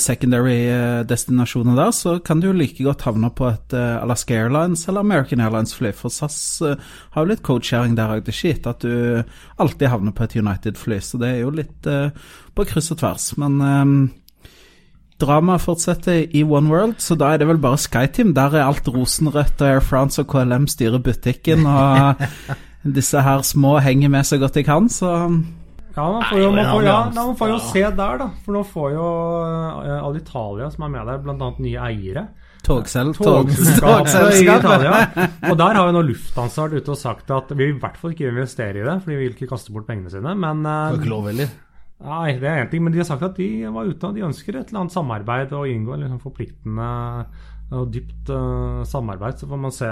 [0.01, 4.87] secondary eh, destinasjoner der, så kan du like godt havne på et eh, Alaska Airlines
[4.89, 6.81] eller American Airlines-fly, for SAS eh,
[7.13, 8.25] har jo litt codesharing der òg.
[8.25, 11.53] Det er ikke gitt at du alltid havner på et United-fly, så det er jo
[11.61, 12.17] litt eh,
[12.57, 13.35] på kryss og tvers.
[13.45, 13.97] Men eh,
[15.23, 18.33] Dramaet fortsetter i One World, så da er det vel bare SkyTeam.
[18.35, 22.25] Der er alt rosenrødt, og Air France og KLM styrer butikken, og
[22.99, 25.13] disse her små henger med så godt de kan, så
[25.95, 28.27] Ja, man får jo, man får, ja, man får jo se der, da.
[28.43, 29.11] For nå får jo
[29.47, 31.51] uh, Alitalia, som er med der, bl.a.
[31.63, 32.25] nye eiere.
[32.65, 35.05] Togsel, Togselskapet i Italia.
[35.51, 38.17] Og der har jo nå Lufthansa vært ute og sagt at vi i hvert fall
[38.17, 40.35] ikke investere i det, for de vil ikke kaste bort pengene sine.
[40.35, 41.55] Men uh, Får ikke lov heller.
[42.05, 44.25] Nei, det er én ting, men de har sagt at de var ute og de
[44.27, 46.89] ønsker et eller annet samarbeid og inngå liksom forpliktende
[47.75, 49.41] og dypt uh, samarbeid.
[49.41, 49.91] Så får man se,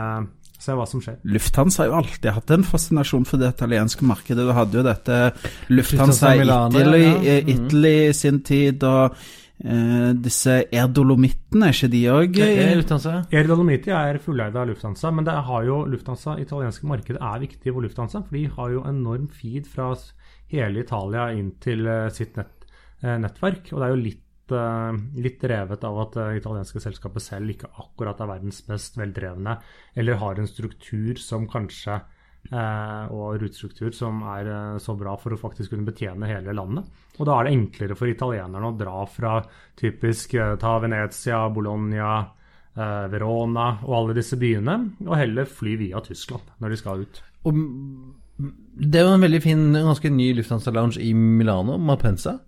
[0.60, 1.16] se hva som skjer.
[1.24, 4.44] Lufthansa har jo alltid hatt en fascinasjon for det italienske markedet.
[4.44, 5.20] Du hadde jo dette
[5.72, 7.14] Lufthansa i Milano, Italy, ja.
[7.16, 7.54] i Mhm.
[7.56, 9.16] Italy sin tid, og
[9.62, 12.38] Uh, disse Air Dolomittene, er ikke de òg?
[12.42, 13.12] Er Lufthansa.
[13.30, 17.70] Air Dolomiti er fulleid av Lufthansa, men det har jo Lufthansa, italienske markedet er viktig
[17.70, 19.92] for Lufthansa, for de har jo enorm feed fra
[20.52, 22.66] hele Italia inn til eh, sitt nett,
[23.02, 23.72] eh, nettverk.
[23.72, 27.72] Og det er jo litt, eh, litt drevet av at det italienske selskapet selv ikke
[27.82, 29.58] akkurat er verdens mest veldrevne,
[29.96, 32.02] eller har en struktur som kanskje
[32.42, 34.48] og rutestruktur som er
[34.82, 36.88] så bra for å faktisk kunne betjene hele landet.
[37.20, 39.36] Og da er det enklere for italienerne å dra fra
[39.78, 42.16] typisk ta Venezia, Bologna,
[42.74, 44.74] Verona og alle disse byene,
[45.06, 47.22] og heller fly via Tyskland når de skal ut.
[47.46, 47.62] Og
[48.72, 52.38] det er jo en veldig fin, ganske ny Lufthansa-lounge i Milano, Malpensa.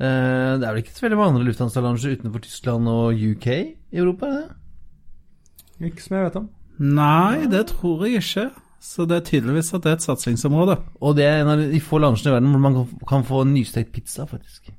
[0.00, 4.00] Eh, det er vel ikke så veldig mange andre Lufthansa-lounger utenfor Tyskland og UK i
[4.00, 4.26] Europa?
[4.26, 5.90] er det?
[5.90, 6.50] Ikke som jeg vet om.
[6.80, 8.50] Nei, det tror jeg ikke.
[8.80, 10.78] Så det er tydeligvis at det er et satsingsområde.
[11.00, 13.44] Og det er en av de få loungene i verden hvor man kan- kan få
[13.44, 14.70] nystekt pizza, faktisk.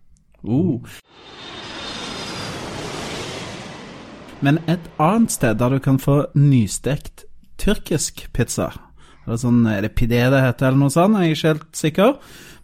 [0.43, 0.81] Uh.
[4.41, 7.25] Men et annet sted der du kan få nystekt
[7.57, 8.71] tyrkisk pizza
[9.25, 11.17] eller sånn, Er det pidé det heter, eller noe sånt?
[11.19, 12.15] Jeg er ikke helt sikker.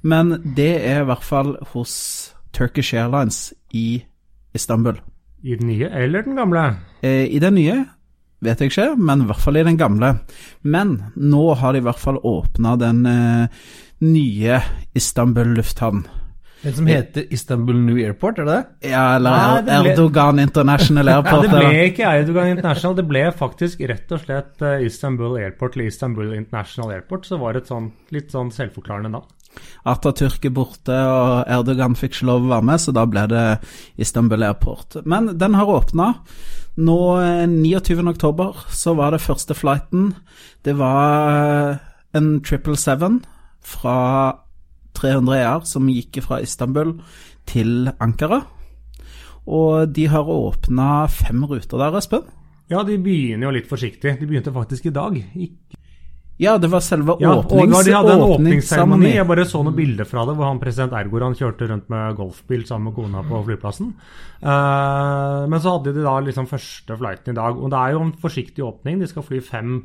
[0.03, 1.93] Men det er i hvert fall hos
[2.53, 4.03] Turkish Airlines i
[4.55, 4.97] Istanbul.
[5.43, 6.63] I den nye eller den gamle?
[7.03, 7.77] Eh, I den nye
[8.41, 10.13] vet jeg ikke, men i hvert fall i den gamle.
[10.63, 13.47] Men nå har de i hvert fall åpna den eh,
[14.05, 14.61] nye
[14.97, 16.05] Istanbul lufthavn.
[16.65, 18.89] En som heter Istanbul New Airport, er det det?
[18.89, 21.43] Ja, eller Nei, det ble- Erdogan International Nei, Airport.
[21.51, 25.91] det ble ikke Erdogan International, det ble faktisk rett og slett eh, Istanbul Airport eller
[25.91, 27.25] Istanbul International Airport.
[27.29, 29.29] Så var det et sånt, litt sånn selvforklarende navn.
[29.89, 33.45] Atatürk er borte, og Erdogan fikk ikke lov å være med, så da ble det
[34.01, 34.99] Istanbul Airport.
[35.09, 36.09] Men den har åpna.
[36.77, 38.01] Nå eh, 29.
[38.15, 40.11] oktober så var det første flighten.
[40.65, 41.31] Det var
[41.71, 41.79] eh,
[42.17, 43.21] en 777
[43.67, 43.95] fra
[44.97, 46.97] 300 ER som gikk fra Istanbul
[47.47, 48.41] til Ankara.
[49.47, 52.27] Og de har åpna fem ruter der, Espen.
[52.67, 54.17] Ja, de begynner jo litt forsiktig.
[54.19, 55.15] De begynte faktisk i dag.
[55.15, 55.77] Ikke
[56.37, 59.15] Ja, det var selve Ja, åpnings de hadde en åpningsseremoni.
[59.15, 62.65] Jeg bare så noen bilder fra det, hvor han president Ergoran kjørte rundt med golfbil
[62.67, 63.95] sammen med kona på flyplassen.
[64.43, 67.57] Uh, men så hadde de da liksom første flighten i dag.
[67.57, 68.99] Og det er jo en forsiktig åpning.
[69.01, 69.79] De skal fly fem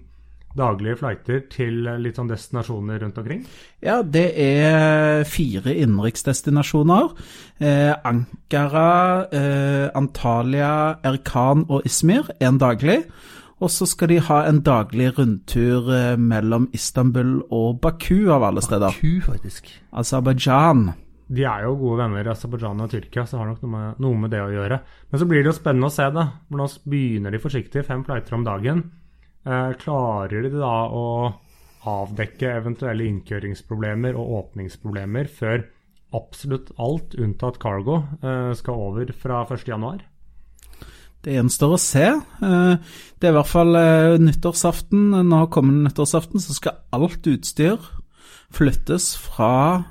[0.58, 3.44] daglige flighter til litt sånn destinasjoner rundt omkring.
[3.84, 7.12] Ja, det er fire innenriksdestinasjoner.
[7.62, 13.02] Eh, Ankara, eh, Antalya, Erkan og Izmir, én daglig.
[13.62, 18.62] Og så skal de ha en daglig rundtur eh, mellom Istanbul og Baku, av alle
[18.64, 18.90] steder.
[18.90, 19.70] Baku, faktisk.
[19.94, 20.88] Aserbajdsjan.
[21.32, 24.34] De er jo gode venner, Aserbajdsjan og Tyrkia, så har nok noe med, noe med
[24.34, 24.80] det å gjøre.
[25.12, 26.26] Men så blir det jo spennende å se, da.
[26.50, 28.82] Hvordan nå begynner de forsiktig, fem flighter om dagen.
[29.42, 31.06] Eh, klarer de da å
[31.90, 35.64] avdekke eventuelle innkjøringsproblemer og åpningsproblemer før
[36.14, 40.04] absolutt alt unntatt cargo eh, skal over fra 1.1?
[41.22, 42.04] Det gjenstår å se.
[42.12, 43.78] Eh, Det er i hvert fall
[44.22, 45.10] nyttårsaften.
[45.26, 47.82] Nå kommende nyttårsaften så skal alt utstyr
[48.52, 49.82] flyttes fra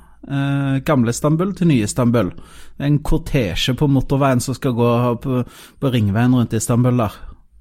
[0.86, 2.28] gamle Istanbul til nye Istanbul.
[2.30, 4.90] Det er en kortesje på motorveien som skal gå
[5.24, 5.40] på,
[5.82, 7.16] på ringveien rundt Istanbul der.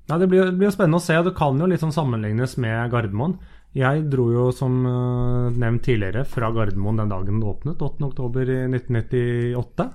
[0.09, 1.15] Ja, Det blir, det blir jo spennende å se.
[1.23, 3.37] Det kan jo liksom sammenlignes med Gardermoen.
[3.77, 9.91] Jeg dro jo, som eh, nevnt tidligere, fra Gardermoen den dagen det åpnet, 8.10.1998.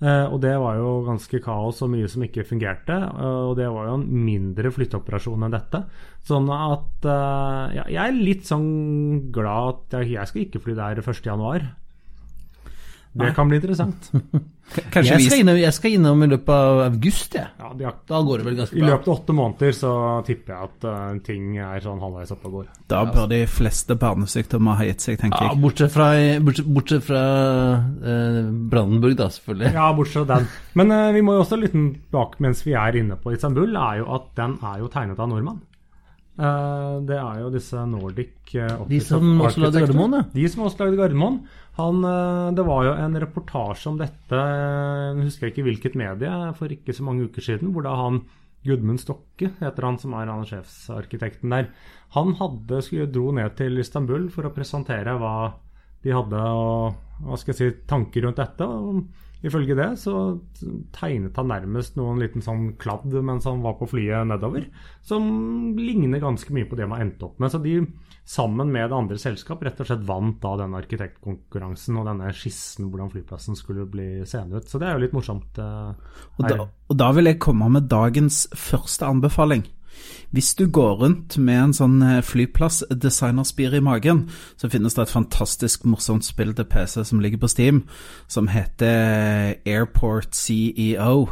[0.00, 2.94] Uh, og det var jo ganske kaos og mye som ikke fungerte.
[2.96, 5.82] Uh, og det var jo en mindre flytteoperasjon enn dette.
[6.24, 10.78] Sånn at uh, ja, jeg er litt sånn glad at jeg, jeg skal ikke fly
[10.78, 11.68] der 1.1.
[13.20, 14.08] Det kan bli interessant.
[14.70, 17.48] Kanskje Jeg skal, innom, jeg skal innom i løpet av august, jeg.
[17.58, 18.82] Ja, de har, Da går det vel ganske bra.
[18.84, 19.92] I løpet av åtte måneder så
[20.26, 22.68] tipper jeg at uh, ting er sånn halvveis oppe og går.
[22.92, 25.62] Da bør de fleste barnesykdommer ha gitt seg, tenker Ja, jeg.
[25.64, 26.08] bortsett fra,
[26.46, 27.24] bortsett, bortsett fra
[27.80, 29.72] uh, Brandenburg, da, selvfølgelig.
[29.74, 30.46] Ja, bortsett fra den.
[30.78, 31.82] Men uh, vi må jo også lytte
[32.14, 35.30] bak mens vi er inne på Istanbul, er jo at den er jo tegnet av
[35.32, 35.60] nordmann.
[36.40, 40.22] Eh, det er jo disse Nordic eh, De som også lagde Gardermoen, ja.
[40.32, 41.40] De som også lagde Gardermoen.
[41.76, 46.72] Han, eh, det var jo en reportasje om dette, jeg husker ikke hvilket medie, for
[46.72, 48.22] ikke så mange uker siden, hvor da han
[48.64, 51.70] Gudmund Stokke, heter han som er han sjefsarkitekten der,
[52.16, 55.34] han hadde, skulle, dro ned til Istanbul for å presentere hva
[56.04, 58.64] de hadde og, hva skal jeg si, tanker rundt dette.
[58.64, 59.04] og
[59.40, 60.14] Ifølge det så
[60.92, 64.66] tegnet han nærmest noen liten sånn kladd mens han var på flyet nedover,
[65.06, 65.24] som
[65.78, 67.52] ligner ganske mye på det man endte opp med.
[67.54, 67.78] Så de,
[68.28, 72.90] sammen med det andre selskap, rett og slett vant da denne arkitektkonkurransen og denne skissen
[72.90, 74.68] hvordan flyplassen skulle bli seende ut.
[74.68, 75.56] Så det er jo litt morsomt.
[75.56, 79.64] eh, Og da, og da vil jeg komme med dagens første anbefaling.
[80.30, 84.28] Hvis du går rundt med en sånn eh, flyplassdesignerspir i magen,
[84.60, 87.82] så finnes det et fantastisk morsomt spill til PC som ligger på Steam,
[88.30, 91.26] som heter Airport CEO.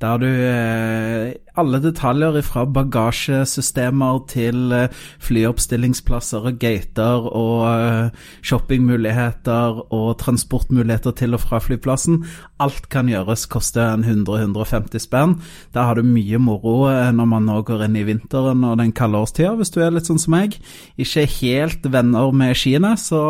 [0.00, 9.82] Der du eh, Alle detaljer fra bagasjesystemer til eh, flyoppstillingsplasser og gater og eh, shoppingmuligheter
[9.92, 12.22] og transportmuligheter til og fra flyplassen.
[12.60, 15.36] Alt kan gjøres, koster en 100-150 spenn.
[15.74, 18.92] Der har du mye moro eh, når man nå går inn i vinteren og den
[18.96, 20.56] kalde årstida, hvis du er litt sånn som meg.
[21.00, 23.22] Ikke helt venner med skiene, så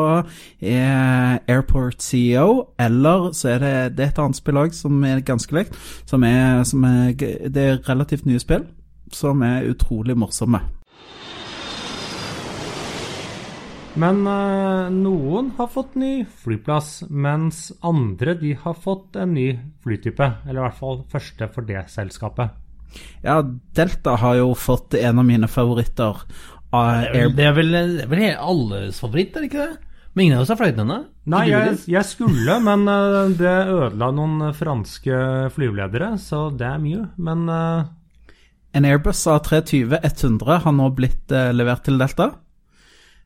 [0.61, 5.25] er Airport CEO, eller så er det, det er et annet spill òg som er
[5.27, 5.79] ganske likt,
[6.11, 8.69] som er, som er Det er relativt nye spill
[9.15, 10.61] som er utrolig morsomme.
[13.99, 19.49] Men eh, noen har fått ny flyplass, mens andre de har fått en ny
[19.83, 20.29] flytype.
[20.47, 22.55] Eller i hvert fall første for det selskapet.
[23.25, 23.41] Ja,
[23.77, 26.25] Delta har jo fått en av mine favoritter.
[26.71, 29.79] av vel, Det er vel, det er vel alles favoritt, er det ikke det?
[30.13, 30.99] Men ingen av oss har fløyet denne?
[31.31, 35.21] Nei, jeg, jeg skulle, men eh, det ødela noen franske
[35.55, 37.07] flyveledere, så det er mye.
[37.23, 37.89] Men uh...
[38.75, 42.33] En Airbus A320-100 har nå blitt eh, levert til Delta.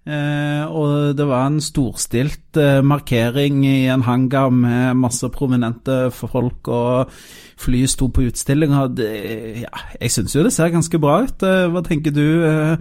[0.05, 6.69] Eh, og det var en storstilt eh, markering i en hangar med masse prominente folk,
[6.69, 7.11] og
[7.61, 8.75] flyet sto på utstilling.
[8.75, 11.43] Ja, jeg syns jo det ser ganske bra ut.
[11.43, 12.27] Eh, hva tenker du?
[12.45, 12.77] Eh,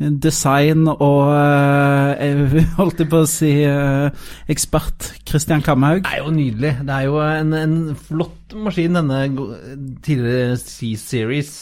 [0.00, 6.02] design og eh, jeg holdt på å si eh, ekspert Christian Kamhaug.
[6.02, 6.72] Det er jo nydelig.
[6.80, 7.76] Det er jo en, en
[8.08, 9.22] flott maskin, denne
[10.02, 11.54] tidligere C-Series.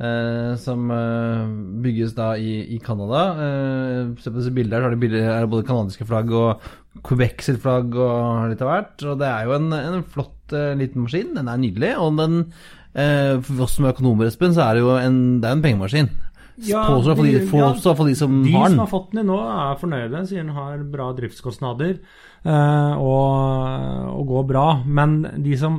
[0.00, 1.44] Eh, som eh,
[1.84, 3.22] bygges da i, i Canada.
[3.46, 6.64] Eh, se på disse bildene så er det bilder både canadiske flagg og
[7.06, 9.06] Quebec sitt flagg og litt av hvert.
[9.12, 11.34] Og det er jo en, en flott eh, liten maskin.
[11.36, 11.92] Den er nydelig.
[12.02, 12.40] Og den,
[12.94, 15.64] eh, for oss som er økonomer, Espen, så er det jo en, det er en
[15.68, 16.10] pengemaskin.
[16.66, 18.80] Ja, Påstår for, de, for, ja, for de som De har som den.
[18.82, 24.26] har fått den i nå, er fornøyde, sier den har bra driftskostnader eh, og, og
[24.28, 24.64] går bra.
[24.84, 25.78] Men de som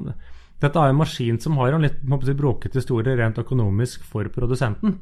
[0.62, 5.00] dette er en maskin som har en litt si, bråkete historie rent økonomisk for produsenten.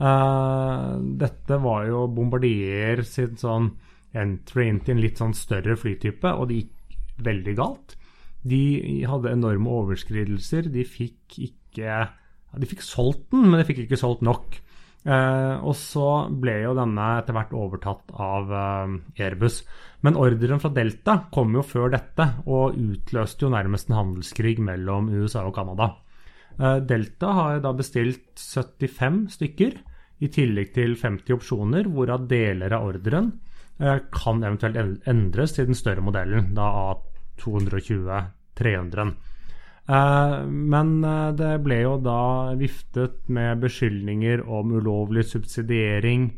[0.00, 3.68] Uh, dette var jo Bombardier sin sånn
[4.14, 7.96] entry inn til en litt sånn større flytype, og det gikk veldig galt.
[8.44, 10.68] De hadde enorme overskridelser.
[10.72, 12.08] De fikk ikke
[12.54, 14.60] De fikk solgt den, men de fikk ikke solgt nok.
[15.04, 18.94] Eh, og så ble jo denne etter hvert overtatt av eh,
[19.26, 19.58] Airbus.
[20.04, 25.10] Men ordren fra Delta kom jo før dette, og utløste jo nærmest en handelskrig mellom
[25.12, 25.90] USA og Canada.
[26.56, 29.72] Eh, Delta har da bestilt 75 stykker,
[30.22, 33.32] i tillegg til 50 opsjoner, hvorav deler av ordren
[33.74, 39.08] kan eventuelt endres til den større modellen, da A220-300.
[39.84, 46.30] Eh, men eh, det ble jo da viftet med beskyldninger om ulovlig subsidiering.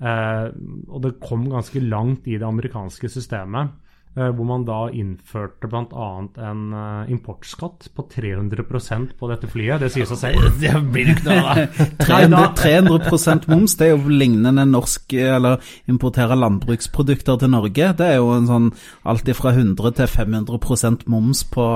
[0.00, 0.48] eh,
[0.88, 3.70] og det kom ganske langt i det amerikanske systemet,
[4.16, 6.08] eh, hvor man da innførte bl.a.
[6.44, 6.62] en
[7.08, 9.80] importskatt på 300% på dette flyet.
[9.80, 10.50] Det sier seg selv.
[10.60, 11.88] Det blir ikke noe av det.
[12.04, 17.94] 300, 300 moms, det er jo lignende norsk Eller importere landbruksprodukter til Norge.
[17.96, 18.68] Det er jo en sånn
[19.08, 21.70] alt fra 100 til 500% moms på,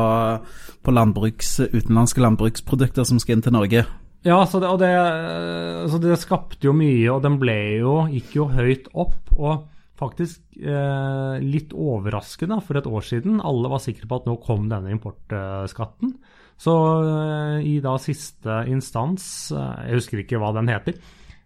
[0.85, 3.85] på landbruks, utenlandske landbruksprodukter som skal inn til Norge.
[4.25, 4.92] Ja, så det, og det,
[5.92, 9.18] så det skapte jo mye, og den ble jo, gikk jo høyt opp.
[9.37, 9.66] Og
[9.99, 13.38] faktisk eh, litt overraskende for et år siden.
[13.44, 16.16] Alle var sikre på at nå kom denne importskatten.
[16.61, 20.99] Så eh, i da siste instans, eh, jeg husker ikke hva den heter,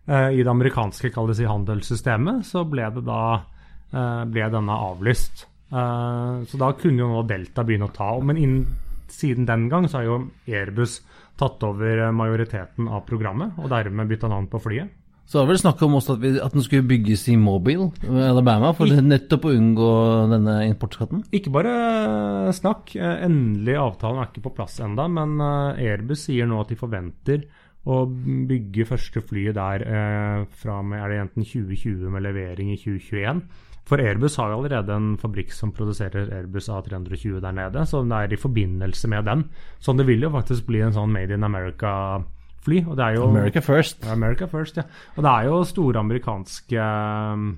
[0.09, 4.83] eh, i det amerikanske kall det si, handelssystemet, så ble det da eh, ble denne
[4.89, 5.47] avlyst.
[5.69, 9.89] Eh, så da kunne jo nå Delta begynne å ta, men innen, siden den gang
[9.89, 11.01] så har jo Airbus
[11.39, 14.95] tatt over eh, majoriteten av programmet, og dermed bytta navn på flyet.
[15.29, 17.91] Så det var vel snakk om også at, vi, at den skulle bygges i Mobile,
[18.09, 19.89] Alabama, for nettopp å unngå
[20.31, 21.27] denne importskatten?
[21.37, 22.95] Ikke bare snakk.
[22.97, 26.81] eh, Endelig avtalen er ikke på plass enda, men eh, Airbus sier nå at de
[26.81, 27.45] forventer
[27.89, 32.81] å bygge første flyet der eh, fra med er det enten 2020 med levering i
[32.81, 33.45] 2021.
[33.89, 38.19] For Airbus har jo allerede en fabrikk som produserer Airbus A320 der nede, så det
[38.19, 39.47] er i forbindelse med den.
[39.81, 42.83] Så det vil jo faktisk bli en sånn Made in America-fly.
[42.85, 43.31] og det er jo...
[43.31, 44.05] America first.
[44.13, 44.85] America First, ja.
[45.17, 46.85] Og det er jo store amerikanske
[47.33, 47.49] um,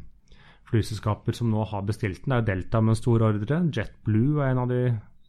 [0.70, 2.30] flyselskaper som nå har bestilt den.
[2.30, 3.62] Det er jo Delta med en stor ordre.
[3.74, 4.84] JetBlue er en av de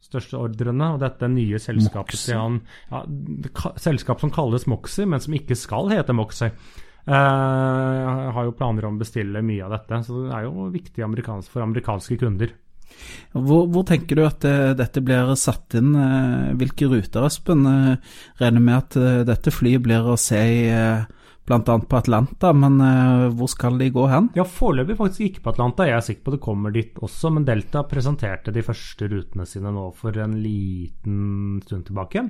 [0.05, 0.93] største ordrene.
[0.93, 2.61] Og dette nye selskapet han
[2.91, 3.03] ja,
[3.81, 6.53] Selskap som kalles Moxie, men som ikke skal hete Moxie.
[7.07, 10.01] Eh, har jo planer om å bestille mye av dette.
[10.07, 12.53] Så det er jo viktig amerikansk, for amerikanske kunder.
[13.31, 15.93] Hvor, hvor tenker du at det, dette blir satt inn?
[15.95, 17.65] eh, Hvilke ruter, Espen?
[17.65, 21.05] Eh, Regner med at eh, dette flyet blir å se i eh,
[21.47, 21.59] bl.a.
[21.63, 24.27] på Atlanta, men eh, hvor skal de gå hen?
[24.37, 25.87] Ja, foreløpig faktisk ikke på Atlanta.
[25.87, 29.71] Jeg er sikker på det kommer dit også, men Delta presenterte de første rutene sine
[29.73, 32.27] nå for en liten stund tilbake.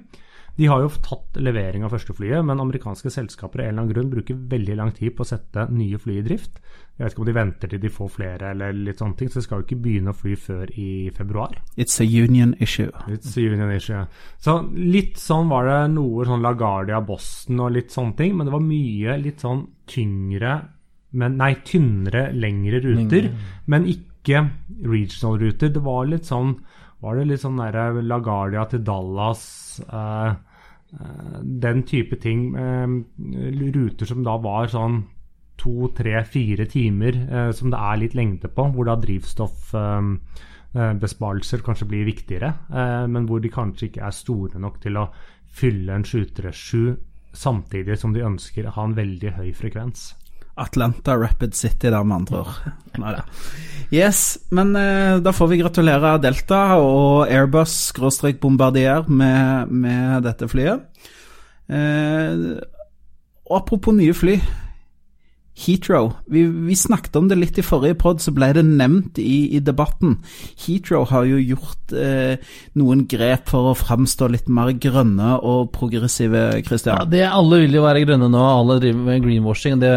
[0.58, 3.94] De har jo tatt levering av første flyet, men amerikanske selskaper av en eller annen
[3.94, 6.60] grunn bruker veldig lang tid på å sette nye fly i drift.
[6.98, 9.40] Jeg vet ikke om de venter til de får flere eller litt sånne ting, så
[9.40, 11.56] de skal jo ikke begynne å fly før i februar.
[11.80, 12.92] It's a union issue.
[13.08, 14.04] It's a union issue.
[14.44, 18.56] Så litt sånn var det noe sånn LaGuardia Boston og litt sånne ting, men det
[18.58, 20.60] var mye litt sånn tyngre
[21.12, 23.26] men Nei, tynnere, lengre ruter,
[23.72, 24.46] men ikke
[24.88, 25.74] regional-ruter.
[25.76, 26.54] Det var litt sånn
[27.02, 29.44] var det litt sånn der LaGuardia til Dallas
[29.88, 30.36] eh, eh,
[31.66, 32.40] Den type ting.
[32.56, 32.88] Eh,
[33.76, 34.96] ruter som da var sånn
[35.62, 41.90] to, tre, fire timer, eh, som det er litt lengde på, hvor da drivstoffbesparelser kanskje
[41.90, 45.10] blir viktigere, eh, men hvor de kanskje ikke er store nok til å
[45.52, 46.98] fylle en 737
[47.34, 50.16] samtidig som de ønsker å ha en veldig høy frekvens.
[50.62, 52.56] Atlanta Rapid City, der med andre ord.
[53.02, 53.24] Neida.
[53.92, 60.86] Yes, men eh, da får vi gratulere Delta og Airbus-Bombardier med, med dette flyet.
[61.72, 62.60] Eh,
[63.52, 64.38] Og apropos nye fly.
[65.62, 66.12] Heathrow.
[66.32, 69.62] Vi, vi, snakket om det litt i forrige pod, så ble det nevnt i, i
[69.64, 70.18] debatten.
[70.64, 72.42] Heathrow har jo gjort eh,
[72.80, 76.98] noen grep for å framstå litt mer grønne og progressive, Christian.
[76.98, 79.80] Ja, det, alle vil jo være grønne nå, alle driver med greenwashing.
[79.84, 79.94] Det,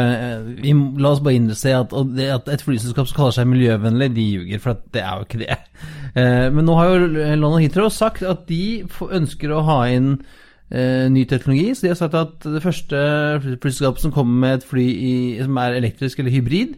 [0.60, 4.62] vi, la oss bare innse at, at, et flyselskap som kaller seg miljøvennlig, de ljuger,
[4.62, 5.60] for det er jo ikke det.
[6.14, 10.40] Eh, men nå har jo London Heathrow sagt at de ønsker å ha inn eh,
[11.14, 11.68] ny teknologi.
[11.74, 12.98] Så de har sagt at det første
[13.62, 16.74] flyselskapet som kommer med et fly i, som er elektrisk eller hybrid,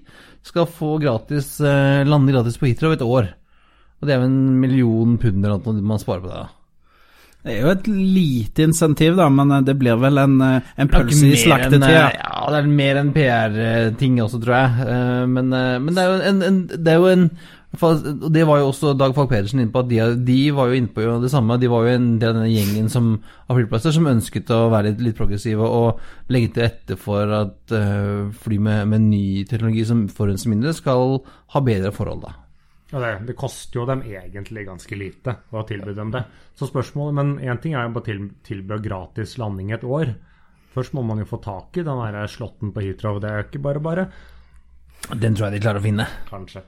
[0.47, 3.33] skal få gratis, eh, lande gratis på Heathrow et år.
[3.97, 6.45] Og det er vel en million pund eller noe man sparer på det.
[6.45, 6.53] da.
[7.47, 10.89] Det er jo et lite insentiv, da, men eh, det blir vel en, eh, en
[10.91, 12.09] pølse i slaktetida.
[12.09, 14.97] Eh, ja, det er mer enn PR-ting også, tror jeg.
[15.31, 17.29] Men, men det er jo en, en, det er jo en
[17.83, 20.79] og Det var jo også Dag Falk Pedersen inne på, at de, de, var jo
[20.79, 21.59] inne på det samme.
[21.61, 23.13] De var jo en del av denne gjengen som,
[23.47, 26.01] av flyplasser som ønsket å være litt, litt progressive og
[26.33, 31.19] legge til rette for at uh, fly med, med, ny teknologi som forurenser mindre, skal
[31.55, 32.27] ha bedre forhold.
[32.27, 32.35] da.
[32.93, 36.23] Ja, det, det, koster jo dem egentlig ganske lite å tilby dem det.
[36.57, 40.15] Så spørsmålet, Men én ting er jo bare til, tilby gratis landing et år.
[40.77, 43.19] Først må man jo få tak i den slåtten på Heathrow.
[43.21, 44.11] Det er jo ikke bare bare.
[45.15, 46.07] Den tror jeg de klarer å finne.
[46.29, 46.63] Kanskje.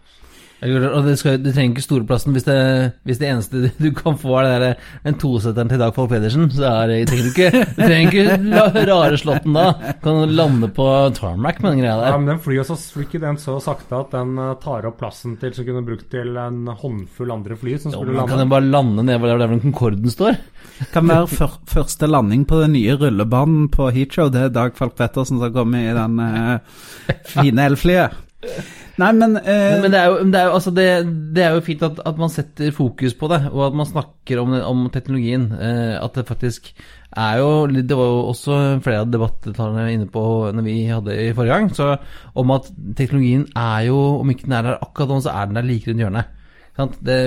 [0.59, 2.59] Og det, skal, det, trenger ikke storeplassen hvis det,
[3.07, 6.49] hvis det eneste du kan få er det der, den tosetteren til Dag Falk Pedersen.
[6.51, 9.69] Så er, det trenger du ikke, du trenger ikke rare slåtten da.
[10.01, 12.11] Du kan lande på tarmac med den greia der.
[12.11, 15.39] Ja, men den flyr så, ikke den så sakte at den eh, tar opp plassen
[15.39, 18.35] til som kunne brukt til en håndfull andre fly som skulle jo, lande.
[18.35, 20.43] Kan den bare lande ned der, der Concorden står?
[20.91, 24.33] Kan være for, første landing på den nye rullebanen på Heathrow.
[24.35, 28.25] Det er Dag Falk Pettersen som kommer i den uh, fine elflyet.
[28.39, 29.79] Nei, men, eh...
[29.83, 30.87] men, det, er jo, det, er jo, altså det,
[31.35, 34.43] det er jo, fint at, at, man setter fokus på det, og at man snakker
[34.43, 35.49] om, om teknologien.
[35.55, 36.71] Eh, at det faktisk
[37.19, 40.23] er jo Det var jo også flere av debattdeltakerne inne på
[40.53, 41.95] når vi hadde i forrige gang, så
[42.39, 42.69] om at
[42.99, 45.91] teknologien er jo Om ikke den er der akkurat nå, så er den der like
[45.91, 46.35] rundt hjørnet.
[46.79, 47.21] Det,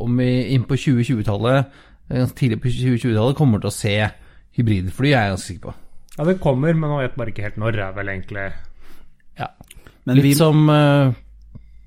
[0.00, 1.74] om vi inn på 2020-tallet,
[2.08, 3.96] ganske tidlig på 2020-tallet, kommer til å se
[4.56, 5.74] hybridfly, er jeg ganske sikker på.
[6.14, 8.46] Ja, det kommer, men nå vet bare ikke helt når, er vel egentlig
[9.36, 9.50] Ja.
[10.04, 10.34] Men litt vi...
[10.38, 11.14] som uh,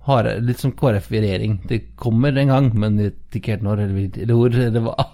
[0.08, 1.58] har, litt som KrF i regjering.
[1.70, 5.10] Det kommer en gang, men ikke helt når eller, hvor eller hva.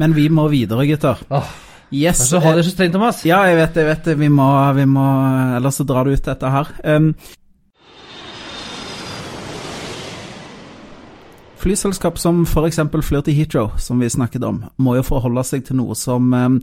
[0.00, 1.20] Men vi må videre, gutter.
[1.32, 1.52] Oh.
[1.92, 2.28] Yes.
[2.28, 3.20] Så har det så strengt, Thomas.
[3.28, 3.84] Ja, jeg vet det.
[3.84, 4.06] vet.
[4.18, 5.04] Vi må, vi må
[5.58, 6.70] Ellers så drar du ut dette her.
[6.84, 7.12] Um,
[11.60, 12.80] flyselskap som f.eks.
[13.04, 16.58] flyr til Heathrow, som vi snakket om, må jo forholde seg til noe som um,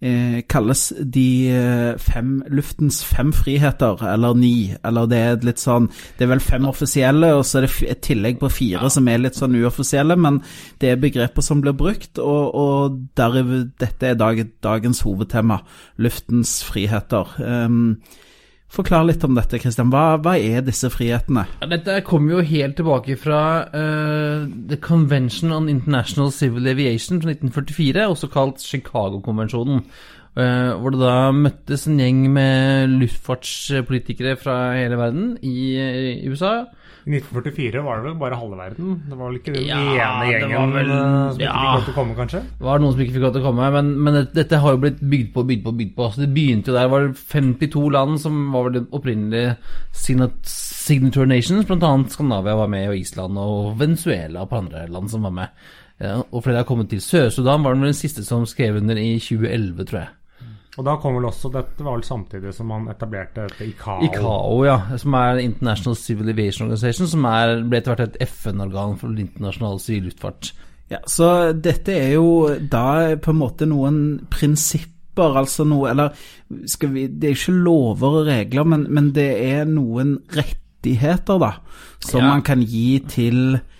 [0.00, 4.74] eh, kalles de eh, fem luftens fem friheter, eller ni.
[4.84, 8.04] Eller det er litt sånn Det er vel fem offisielle, og så er det et
[8.04, 10.42] tillegg på fire som er litt sånn uoffisielle, men
[10.82, 13.40] det er begreper som blir brukt, og, og der,
[13.80, 15.60] dette er dag, dagens hovedtema.
[16.02, 17.36] Luftens friheter.
[17.40, 17.96] Um,
[18.72, 19.92] Forklar litt om dette, Kristian.
[19.94, 21.46] Hva, hva, er disse frihetene?
[21.70, 23.40] Dette kommer jo helt tilbake fra
[23.70, 29.84] uh, The Convention on International Civil Aviation fra 1944, også kalt Chicago-konvensjonen.
[30.36, 35.78] Uh, hvor det da møttes en gjeng med luftfartspolitikere fra hele verden i,
[36.20, 36.66] i USA
[37.06, 38.94] i 1944 var det vel bare halve verden?
[39.06, 41.84] Det var vel ikke den ja, ene gjengen vel, som som ja, ikke fikk lov
[41.84, 42.40] til å komme, kanskje?
[42.58, 44.80] Det var noen som ikke fikk lov til å komme, men, men dette har jo
[44.82, 46.08] blitt bygd på, bygd på, bygd på.
[46.10, 46.88] Så det begynte jo der.
[46.88, 49.54] Det var 52 land som var vel opprinnelige
[49.94, 55.14] signature nations, Blant annet Skandinavia var med, og Island og Venezuela og på andre land
[55.14, 55.66] som var med.
[56.02, 57.00] Ja, og flere har kommet til.
[57.00, 60.15] Sør-Sudan var den siste som skrev under i 2011, tror jeg.
[60.76, 64.02] Og da kom vel også, Dette var vel samtidig som man etablerte dette ICAO?
[64.10, 64.76] ICAO, ja.
[65.00, 69.80] Som er International Civil Aviation Organization, som er, ble etter hvert et FN-organ for internasjonal
[69.82, 70.52] sivil luftfart.
[70.92, 72.28] Ja, Så dette er jo
[72.70, 73.96] da på en måte noen
[74.30, 74.92] prinsipper,
[75.40, 76.12] altså noe Eller
[76.52, 81.54] vi, det er ikke lover og regler, men, men det er noen rettigheter, da,
[82.04, 82.28] som ja.
[82.28, 83.75] man kan gi til Eh,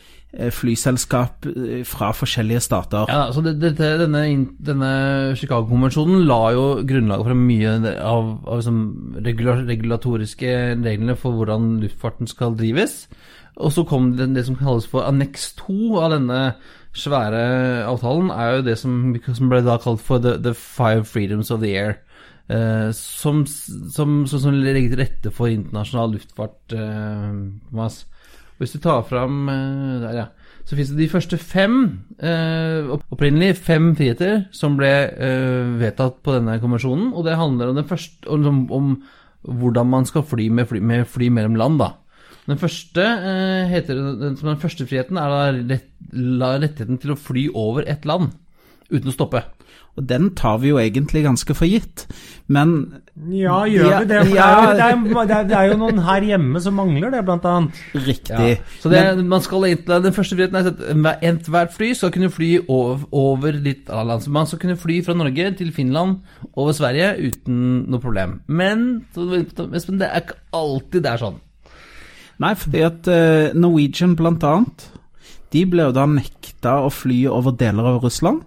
[0.53, 3.09] flyselskap eh, fra forskjellige stater.
[3.09, 4.25] Ja, så det, det, Denne,
[4.61, 4.91] denne
[5.39, 8.81] Chicago-konvensjonen la jo grunnlaget for mye av, av liksom
[9.25, 10.53] regulatoriske
[10.85, 13.07] reglene for hvordan luftfarten skal drives.
[13.57, 16.41] Og så kom det, det som kalles for anneks 2 av denne
[16.97, 21.51] svære avtalen, er jo det som, som ble da kalt for the, the Five Freedoms
[21.51, 21.97] of the Air.
[22.47, 26.77] Uh, som, som, som, legger til rette for internasjonal luftfart.
[28.57, 30.27] Eh, hvis du tar fram eh, der, ja.
[30.67, 31.77] Så fins det de første fem,
[32.19, 37.13] eh, opprinnelig fem friheter, som ble eh, vedtatt på denne konvensjonen.
[37.15, 38.97] Og det handler om, første, om, om
[39.47, 41.93] hvordan man skal fly med, fly med fly mellom land, da.
[42.47, 43.03] Den første,
[43.71, 48.31] heter, den, den første friheten er da rett, rettigheten til å fly over et land.
[48.87, 49.43] uten å stoppe.
[49.97, 52.05] Og den tar vi jo egentlig ganske for gitt.
[52.53, 52.73] Men
[53.33, 54.19] Ja, gjør Ja, vi det?
[54.27, 54.49] For ja.
[54.77, 57.79] det, er, det, er, det, er, jo noen her hjemme som mangler det, blant annet.
[57.95, 58.51] riktig.
[58.83, 62.51] Så det, man skal egentlig, Den første friheten er at ethvert fly skal kunne fly
[62.69, 64.29] over, over litt av land.
[64.29, 66.21] Man skal kunne fly fra Norge til Finland
[66.53, 68.41] over Sverige uten noe problem.
[68.47, 71.41] Men Espen, det er ikke alltid det er sånn.
[72.43, 74.91] Nei, fordi at eh, Norwegian blant annet,
[75.55, 78.45] de ble jo da nekta å fly over deler av Russland.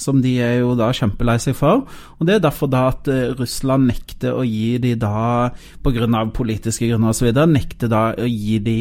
[0.00, 1.84] Som de er jo da kjempelei seg for.
[2.18, 5.50] Og det er derfor da at eh, Russland nekter å gi de da,
[5.84, 6.24] pga.
[6.34, 8.80] politiske grunner osv., nekter da å gi de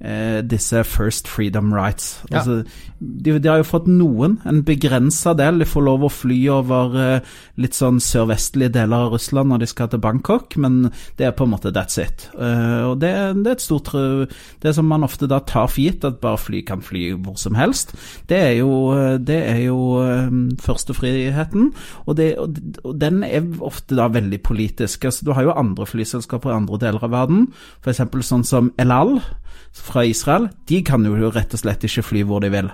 [0.00, 2.22] eh, eh, disse first freedom rights.
[2.30, 2.38] Ja.
[2.38, 2.62] Altså,
[3.00, 5.60] de, de har jo fått noen, en begrensa del.
[5.62, 9.70] De får lov å fly over eh, litt sånn sørvestlige deler av Russland når de
[9.70, 10.82] skal til Bangkok, men
[11.18, 12.28] det er på en måte that's it.
[12.34, 14.28] Uh, og det, det er et stort tru-
[14.62, 17.56] Det som man ofte da tar for gitt, at bare fly kan fly hvor som
[17.58, 17.94] helst,
[18.30, 20.28] det er jo, eh, det er jo eh,
[20.60, 21.70] førstefriheten,
[22.06, 25.04] og, det, og, og den er ofte da veldig politisk.
[25.08, 27.48] Altså, du har jo andre flyselskaper i andre deler av verden,
[27.84, 28.02] f.eks.
[28.26, 29.18] sånn som El Al
[29.76, 30.48] fra Israel.
[30.66, 32.70] De kan jo rett og slett ikke fly hvor de vil.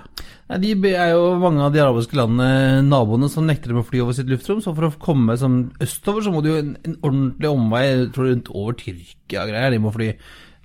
[0.49, 4.01] Nei, de er jo mange av de arabiske landene naboene som nekter dem å fly
[4.03, 4.61] over sitt luftrom.
[4.63, 8.11] Så for å komme som østover, så må de jo en, en ordentlig omvei jeg
[8.15, 9.75] tror rundt over Tyrkia greier.
[9.75, 10.11] De må fly.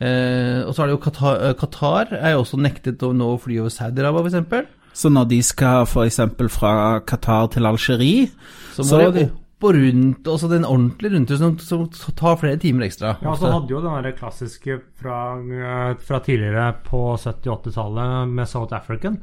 [0.02, 3.34] Eh, og så er det jo Qatar, eh, Qatar er jo også nektet å nå
[3.42, 4.72] fly over Saudi-Arabia, f.eks.
[5.02, 6.18] Så når de skal f.eks.
[6.52, 6.72] fra
[7.08, 8.30] Qatar til Algerie,
[8.72, 9.28] Så Så- de
[9.62, 13.16] opp og rundt, og så den ordentlige rundturen som, som tar flere timer ekstra.
[13.22, 19.20] Ja, så hadde jo den klassiske fra, eh, fra tidligere på 70-80-tallet med South African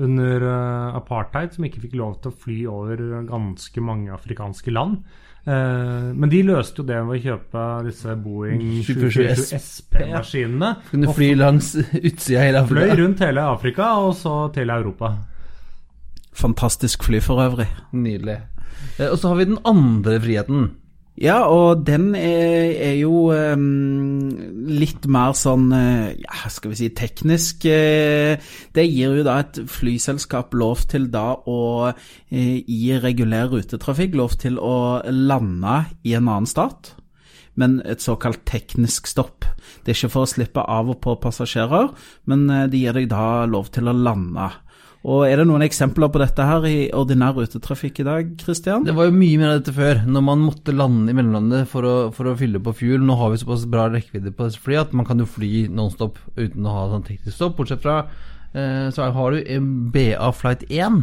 [0.00, 5.02] under eh, apartheid, som ikke fikk lov til å fly over ganske mange afrikanske land.
[5.42, 10.68] Uh, men de løste jo det ved å kjøpe disse Boeing 747 747 SP-maskinene.
[10.92, 15.16] Kunne fly langs utsida av hele Fløy rundt hele Afrika, og så til Europa.
[16.30, 17.66] fantastisk fly for øvrig.
[17.90, 18.38] Nydelig.
[18.98, 20.70] Eh, og så har vi den andre friheten.
[21.20, 24.30] Ja, og den er, er jo um,
[24.72, 27.66] litt mer sånn, eh, ja, skal vi si, teknisk.
[27.68, 28.40] eh,
[28.72, 31.92] det gir jo da et flyselskap lov til da å,
[32.32, 35.76] i regulær rutetrafikk, lov til å lande
[36.08, 36.94] i en annen stat.
[37.60, 39.44] Men et såkalt teknisk stopp.
[39.84, 41.92] Det er ikke for å slippe av og på passasjerer,
[42.24, 44.48] men det gir deg da lov til å lande.
[45.02, 48.84] Og Er det noen eksempler på dette her i ordinær rutetrafikk i dag, Christian?
[48.86, 51.88] Det var jo mye mer av dette før, når man måtte lande i mellomlandet for
[51.88, 53.02] å, for å fylle på fuel.
[53.02, 56.20] Nå har vi såpass bra rekkevidde på disse flyene at man kan jo fly nonstop
[56.38, 57.56] uten å ha sånn teknisk stopp.
[57.58, 57.98] Bortsett fra
[58.54, 61.02] eh, så har du BA Flight 1,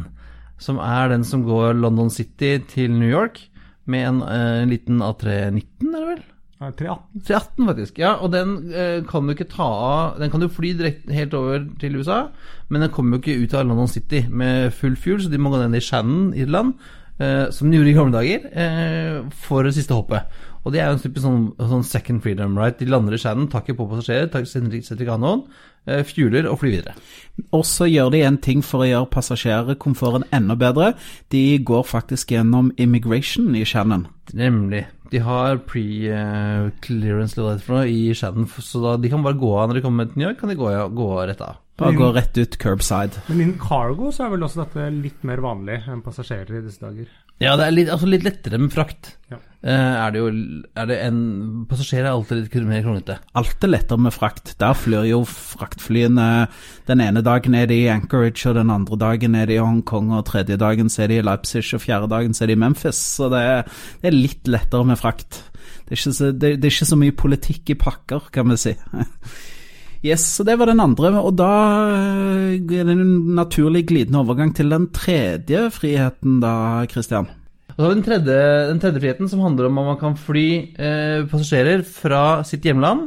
[0.64, 3.43] som er den som går London City til New York,
[3.89, 6.24] med en, eh, en liten A319, er det vel?
[6.60, 7.22] Eh, 318.
[7.24, 10.74] 318 faktisk, ja, og den eh, kan du ikke ta av Den kan du fly
[10.76, 12.26] direkte helt over til USA,
[12.68, 15.53] men den kommer jo ikke ut av London City med full fuel, så de må
[15.53, 16.76] gå ned i Shannon, Irland,
[17.20, 20.28] eh, som de gjorde i gamle dager, eh, for det siste hoppet.
[20.66, 22.76] Og det er jo en type sånn, sånn second freedom right.
[22.80, 25.45] De lander i Shannon, tar ikke på passasjerer, tar, setter ikke av noen,
[25.88, 26.95] eh, fueler og flyr videre.
[27.55, 30.93] Og så gjør de en ting for å gjøre passasjerkomforten enda bedre.
[31.32, 34.07] De går faktisk gjennom immigration i Shannon.
[34.34, 34.86] Nemlig.
[35.10, 39.86] De har pre-clearance noe i Shannon, så da de kan bare gå av når de
[39.86, 41.57] kommer til New York, kan de gå, gå rett av.
[41.80, 43.24] Bare gå rett ut curbside.
[43.30, 46.84] Men innen cargo så er vel også dette litt mer vanlig enn passasjerer i disse
[46.84, 47.07] dager.
[47.39, 49.14] Ja, det er litt, altså litt lettere med frakt.
[49.32, 49.39] Ja.
[49.60, 50.28] Eh, er det jo
[50.80, 51.18] er det en
[51.68, 53.18] Passasjer er alltid litt mer kronglete.
[53.36, 54.53] Alt er lettere med frakt.
[54.62, 56.47] Der flyr jo fraktflyene
[56.88, 60.14] Den ene dagen er de i Anchorage, og den andre dagen er de i Hongkong,
[60.16, 63.03] og tredje dagen er de i Leipzig, og fjerde dagen er de i Memphis.
[63.20, 63.64] Så det er,
[63.99, 65.43] det er litt lettere med frakt.
[65.89, 68.76] Det er, så, det, det er ikke så mye politikk i pakker, kan vi si.
[69.99, 71.51] Yes, så det var den andre, og da
[71.91, 76.53] eh, er det en naturlig glidende overgang til den tredje friheten da,
[76.88, 77.28] Christian.
[77.80, 80.16] Og så har vi den tredje, den tredje friheten, som handler om at man kan
[80.20, 83.06] fly eh, passasjerer fra sitt hjemland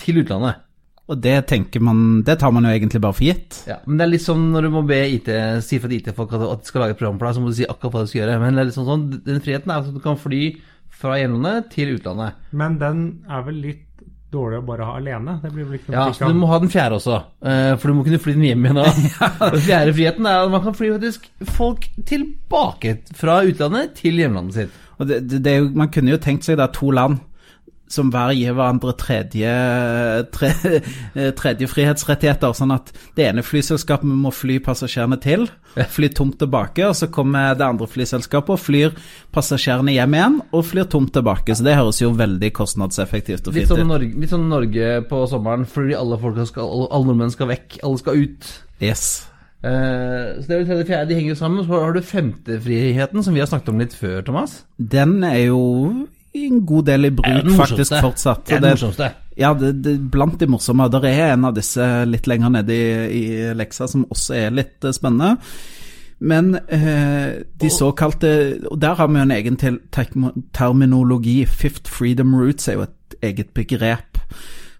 [0.00, 0.64] til utlandet.
[1.06, 3.60] Og det tenker man, det tar man jo egentlig bare for gitt.
[3.70, 5.30] Ja, men det er litt sånn når du må be IT,
[5.62, 7.58] si fra IT-folk at, at de skal lage et program for deg, så må du
[7.60, 8.40] si akkurat hva du skal gjøre.
[8.42, 10.42] Men det er litt sånn, sånn, den friheten er at du kan fly
[10.98, 12.42] fra hjemlandet til utlandet.
[12.50, 13.84] Men den er vel litt
[14.34, 15.38] dårlig å bare ha alene?
[15.42, 17.90] Det blir vel ikke noe Ja, så du må ha den fjerde også, eh, for
[17.90, 19.00] du må kunne fly den hjem igjen òg.
[19.54, 24.58] Den fjerde friheten er at man kan fly faktisk folk tilbake fra utlandet til hjemlandet
[24.58, 24.84] sitt.
[24.98, 27.20] Og det, det, det er jo, man kunne jo tenkt seg da to land
[27.92, 29.52] som hver gir hverandre tredje,
[30.34, 30.50] tre,
[31.14, 35.48] eh, tredje frihetsrettigheter, sånn at det ene flyselskapet må fly passasjerene til,
[35.96, 38.98] fly tomt tilbake, og så kommer det andre flyselskapet og flyr
[39.34, 41.56] passasjerene hjem igjen og flyr tomt tilbake.
[41.56, 43.86] Så det høres jo veldig kostnadseffektivt og fint ut.
[43.88, 48.02] Norge, litt som Norge på sommeren, fordi alle, skal, alle, alle nordmenn skal vekk, alle
[48.02, 48.52] skal ut.
[48.84, 49.08] Yes.
[49.58, 51.64] Uh, så det er vel tredje fjerde, de henger jo sammen.
[51.66, 54.60] Så har du femtefriheten, som vi har snakket om litt før, Thomas.
[54.78, 55.62] Den er jo
[56.46, 58.44] en god del i bruk faktisk fortsatt.
[58.46, 59.10] Det er det morsomste.
[59.38, 60.88] Ja, det, det, blant de morsomme.
[60.90, 62.86] Der er en av disse litt lenger nede i,
[63.18, 63.24] i
[63.58, 65.36] leksa som også er litt eh, spennende.
[66.18, 68.30] Men eh, de såkalte
[68.66, 69.58] Og der har vi jo en egen
[70.52, 71.44] terminologi.
[71.46, 74.18] Fifth Freedom roots er jo et eget begrep.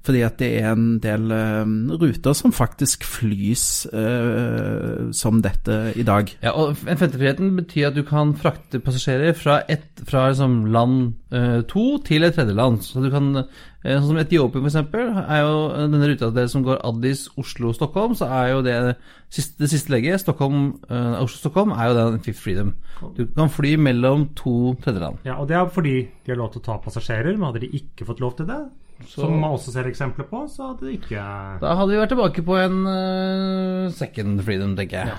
[0.09, 6.04] Fordi at det er en del eh, ruter som faktisk flys eh, som dette i
[6.06, 6.30] dag.
[6.40, 11.11] Ja, og en femtefriheten betyr at du kan frakte passasjerer fra, et, fra liksom land
[11.28, 12.80] eh, to til et tredje land.
[12.86, 16.64] Så du kan, eh, sånn som Etiopia for eksempel, er jo denne ruta deres som
[16.64, 18.80] går Addis, Oslo, Stockholm, så er jo det
[19.28, 22.72] siste, det siste legget, Stockholm, eh, Oslo-Stockholm, er jo den Fifth Freedom.
[23.12, 25.20] Du kan fly mellom to tredjeland.
[25.28, 27.74] Ja, og det er fordi de har lov til å ta passasjerer, men hadde de
[27.76, 28.62] ikke fått lov til det,
[29.07, 31.24] som man også ser eksempler på, så hadde det ikke
[31.62, 35.18] Da hadde vi vært tilbake på en uh, second freedom, tenker jeg.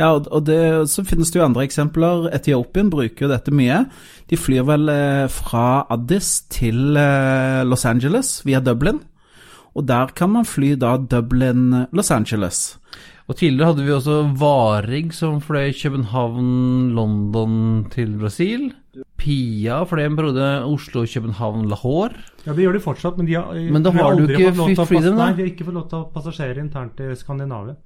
[0.00, 0.58] Ja, og og det,
[0.90, 2.26] så finnes det jo andre eksempler.
[2.34, 3.84] Etiopien bruker jo dette mye.
[4.30, 9.02] De flyr vel eh, fra Addis til eh, Los Angeles via Dublin.
[9.76, 12.78] Og der kan man fly da Dublin-Los Angeles.
[13.28, 18.72] Og tidligere hadde vi også Varig som fløy København-London til Brasil.
[19.16, 22.18] Pia fløy en periode Oslo-København-Lahore.
[22.44, 24.60] Ja, det gjør de fortsatt, men de har, Men da har, har du ikke fått
[24.60, 25.28] lov til å Fifth Freedom, da?
[25.30, 27.78] Nei, de har ikke fått lov til å ha passasjerer internt til Skandinavia.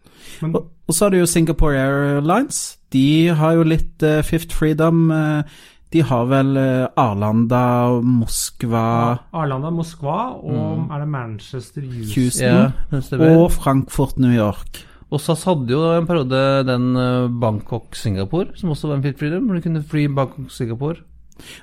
[0.43, 2.61] Men Og, og så har du jo Singapore Airlines.
[2.95, 3.07] De
[3.39, 5.07] har jo litt uh, Fifth Freedom.
[5.13, 7.61] Uh, de har vel eh, Arlanda,
[8.03, 8.83] Moskva,
[9.31, 12.11] Arlanda, Moskva og er det Manchester Houston?
[12.17, 14.83] Houston Ja, det og Frankfurt, New York.
[15.15, 19.47] Og SAS hadde jo en periode den eh, Bangkok-Singapore, som også var en Fifth Freedom,
[19.47, 21.05] hvor du kunne fly Bangkok-Singapore.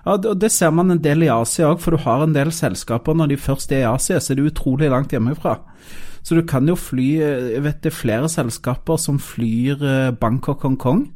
[0.06, 2.54] Ja, og Det ser man en del i Asia òg, for du har en del
[2.54, 5.58] selskaper når de først er i Asia, så er det utrolig langt hjemmefra.
[6.24, 10.14] Så du kan jo fly eh, Jeg vet det er flere selskaper som flyr eh,
[10.16, 11.10] Bangkok-Hongkong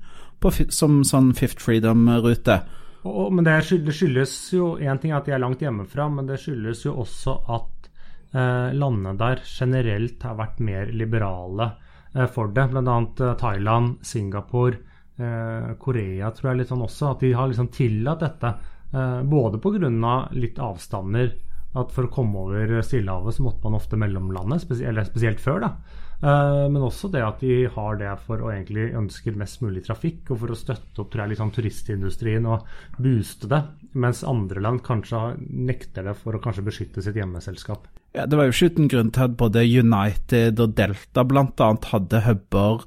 [0.70, 2.60] som sånn Fifth Freedom-rute.
[3.08, 6.98] Men det skyldes jo Én ting at de er langt hjemmefra, men det skyldes jo
[7.02, 7.90] også at
[8.36, 11.87] eh, landene der generelt har vært mer liberale eh,
[12.26, 12.68] for det.
[12.72, 12.98] Bl.a.
[13.20, 14.78] Eh, Thailand, Singapore,
[15.18, 17.12] eh, Korea tror jeg litt sånn også.
[17.12, 18.54] At de har liksom tillatt dette.
[18.94, 20.30] Eh, både pga.
[20.32, 21.36] litt avstander.
[21.76, 25.60] At for å komme over Stillehavet så måtte man ofte mellomlande, spesielt, eller spesielt før.
[25.60, 25.72] da.
[26.18, 30.24] Eh, men også det at de har det for å egentlig ønsker mest mulig trafikk,
[30.32, 32.66] og for å støtte opp jeg, sånn turistindustrien og
[32.98, 33.62] booste det.
[33.98, 37.88] Mens andre land kanskje nekter det for å kanskje beskytte sitt hjemmeselskap.
[38.18, 41.70] Ja, Det var jo ikke uten grunn til at både United og Delta bl.a.
[41.92, 42.86] hadde huber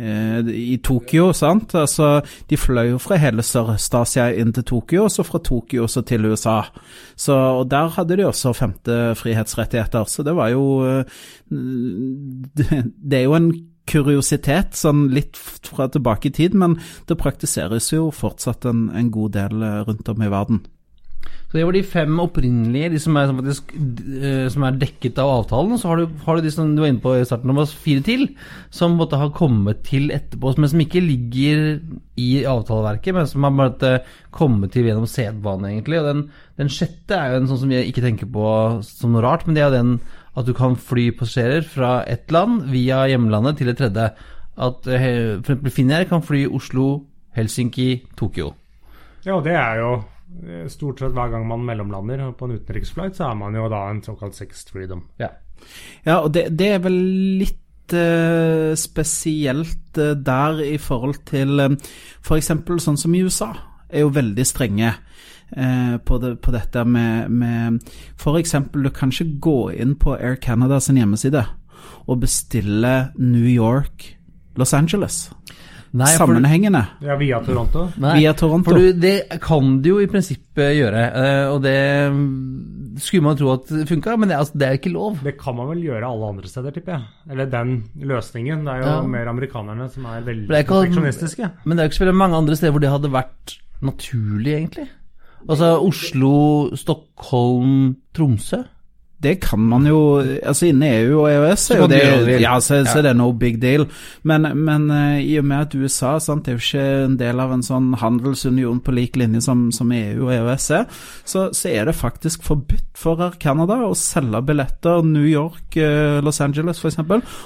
[0.00, 1.32] i Tokyo.
[1.36, 1.74] sant?
[1.74, 6.02] Altså, De fløy jo fra hele Sørøst-Asia inn til Tokyo, og så fra Tokyo så
[6.02, 6.62] til USA.
[7.16, 10.04] Så, og Der hadde de også femte frihetsrettigheter.
[10.04, 11.04] Så det var jo eh,
[11.50, 12.66] Det,
[13.10, 13.52] det er jo en
[13.90, 16.76] kuriositet, sånn litt fra tilbake i tid, men
[17.08, 20.62] det praktiseres jo fortsatt en, en god del eh, rundt om i verden.
[21.50, 25.16] Så det var de fem opprinnelige, de som er, som faktisk, eh, som er dekket
[25.18, 25.80] av avtalen.
[25.80, 28.04] Så har du, har du de som du var inne på i starten, Thomas, fire
[28.06, 28.22] til,
[28.70, 31.80] som måtte ha kommet til etterpå, men som ikke ligger
[32.22, 33.90] i avtaleverket, men som har måtte
[34.30, 35.98] komme til gjennom sedvane, egentlig.
[35.98, 36.22] Og den,
[36.62, 38.46] den sjette er jo en sånn som vi ikke tenker på
[38.86, 39.92] som noe rart, men det er jo den
[40.38, 44.06] at du kan fly passasjerer fra ett land via hjemlandet til et tredje.
[44.54, 45.42] At f.eks.
[45.42, 48.52] for eksempel Finnair kan fly Oslo, Helsinki, Tokyo.
[49.26, 50.19] Ja, det er jo eh,
[50.70, 54.02] stort sett hver gang man mellomlander på en utenriksflight, så er man jo da en
[54.04, 55.04] såkalt sex freedom.
[55.20, 55.32] Ja.
[56.04, 56.98] Ja, og det, det er vel
[57.40, 61.76] litt eh, spesielt eh, der i forhold til uh,
[62.24, 62.52] f.eks.
[62.84, 63.52] sånn som i USA,
[63.90, 67.80] er jo veldig strenge eh, på, det, på dette med, med
[68.16, 68.54] F.eks.
[68.72, 71.44] du kan ikke gå inn på Air Canada sin hjemmeside
[72.06, 74.14] og bestille New York,
[74.58, 75.28] Los Angeles.
[75.92, 77.88] Nei, for- Sammenhengende Ja, via Toronto.
[77.98, 78.70] Nei, via Toronto.
[78.70, 81.74] For du, det kan du jo i prinsippet gjøre, eh, og det
[82.14, 85.18] mm, skulle man tro at det funka, men det, altså, det er ikke lov.
[85.26, 87.02] Det kan man vel gjøre alle andre steder, tipper jeg.
[87.34, 87.74] Eller den
[88.06, 88.62] løsningen.
[88.64, 89.02] Det er jo Ja.
[89.16, 91.50] mer amerikanerne som er veldig er perfeksjonistiske.
[91.64, 94.54] Men det er jo ikke så veldig mange andre steder hvor det hadde vært naturlig,
[94.60, 94.88] egentlig.
[95.48, 98.62] Altså Oslo, Stockholm, Tromsø.
[99.22, 102.00] Det kan man jo Altså innen EU og EØS er jo det,
[102.40, 103.86] ja, så, så det er no big deal.
[104.22, 107.52] Men, men eh, i og med at USA sant, er jo ikke en del av
[107.54, 111.90] en sånn handelsunion på lik linje som, som EU og EØS er, så, så er
[111.90, 117.00] det faktisk forbudt for Air Canada å selge billetter New York, eh, Los Angeles f.eks.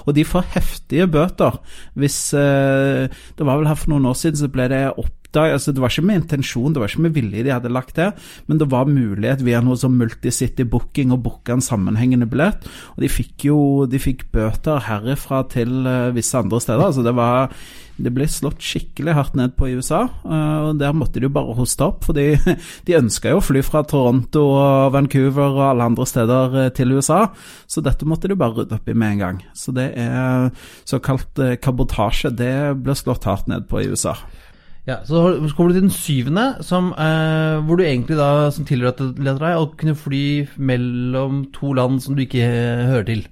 [0.05, 1.59] Og de får heftige bøter
[1.99, 5.59] hvis eh, Det var vel her for noen år siden så ble det opp oppdaget
[5.59, 8.11] altså Det var ikke med intensjon, det var ikke med vilje de hadde lagt det,
[8.47, 12.67] men det var mulighet via noe som multicity booking å booke en sammenhengende billett.
[12.95, 13.59] Og de fikk jo
[13.91, 16.85] de fikk bøter herifra til uh, visse andre steder.
[16.85, 17.51] altså det var
[17.95, 21.35] det ble slått skikkelig hardt ned på i USA, uh, og der måtte de jo
[21.35, 22.03] bare hoste opp.
[22.07, 22.15] For
[22.87, 26.97] de, ønska jo å fly fra Toronto og Vancouver og alle andre steder uh, til
[26.97, 27.29] USA,
[27.71, 29.43] så dette måtte de bare rydde opp i med en gang.
[29.55, 30.51] Så det er
[30.91, 32.35] såkalt kabotasje.
[32.35, 34.17] Det ble slått hardt ned på i USA.
[34.87, 35.17] Ja, Så
[35.57, 39.71] kommer du til den syvende, som, eh, hvor du egentlig da som tillater deg å
[39.77, 43.25] kunne fly mellom to land som du ikke eh, hører til.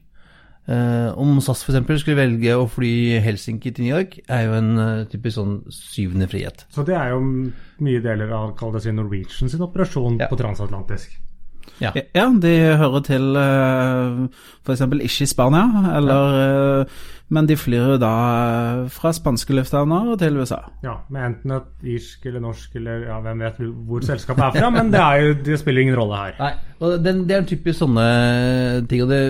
[0.68, 2.00] Eh, om SAS f.eks.
[2.00, 6.28] skulle velge å fly Helsinki til New York, er jo en uh, typisk sånn syvende
[6.30, 6.64] frihet.
[6.70, 7.20] Så det er jo
[7.82, 10.30] mye deler av kall det si Norwegian sin operasjon Ja.
[10.30, 11.18] på transatlantisk.
[11.82, 11.92] Ja.
[12.14, 14.22] Ja, de hører til uh,
[14.66, 14.80] f.eks.
[14.80, 15.64] ikke i Spania,
[15.96, 16.84] eller, ja.
[17.32, 20.60] men de flyr jo da eh, fra spanske lufthavner til USA.
[20.84, 24.70] Ja, med enten et irsk eller norsk eller ja, hvem vet hvor selskapet er fra,
[24.74, 26.36] men det, er jo, det spiller ingen rolle her.
[26.42, 28.06] Nei, og det, det er en typisk sånne
[28.90, 29.02] ting.
[29.02, 29.22] Og det,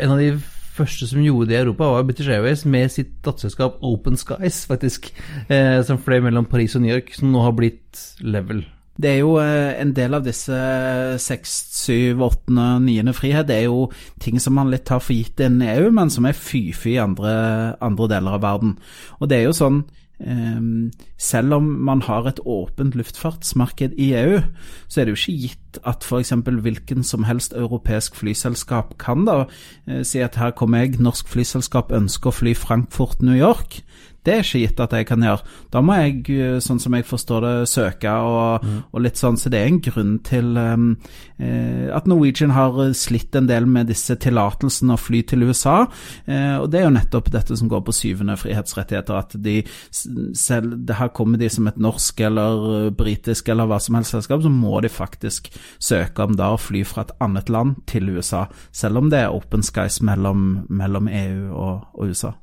[0.00, 0.32] en av de
[0.80, 5.10] første som gjorde det i Europa, var British Airways med sitt datterselskap Open Skies, faktisk.
[5.48, 8.64] Eh, som fløy mellom Paris og New York, som nå har blitt level.
[9.00, 10.56] Det er jo eh, en del av disse
[11.22, 13.48] seks, syv, åttende, niende frihet.
[13.48, 13.86] Det er jo
[14.20, 17.32] ting som man litt tar for gitt innen EU, men som er fy-fy i andre,
[17.80, 18.76] andre deler av verden.
[19.20, 19.80] Og det er jo sånn
[20.20, 20.60] eh,
[21.20, 24.42] selv om man har et åpent luftfartsmarked i EU,
[24.88, 26.34] så er det jo ikke gitt at f.eks.
[26.66, 29.44] hvilken som helst europeisk flyselskap kan da
[29.86, 33.80] eh, si at her kommer jeg, norsk flyselskap ønsker å fly Frankfurt-New York.
[34.26, 35.44] Det er ikke gitt at jeg kan gjøre.
[35.72, 39.38] Da må jeg, eh, sånn som jeg forstår det, søke og, og litt sånn.
[39.40, 40.90] Så det er en grunn til um,
[41.38, 45.86] eh, at Norwegian har slitt en del med disse tillatelsene å fly til USA.
[46.26, 49.60] Eh, og det er jo nettopp dette som går på syvende frihetsrettigheter, at de
[50.36, 54.16] selv det her kommer de som et norsk eller eh, britisk eller hva som helst
[54.16, 55.50] selskap, så må de faktisk
[55.80, 59.34] søke om da å fly fra et annet land til USA, selv om det er
[59.34, 62.34] open skies mellom, mellom EU og, og USA.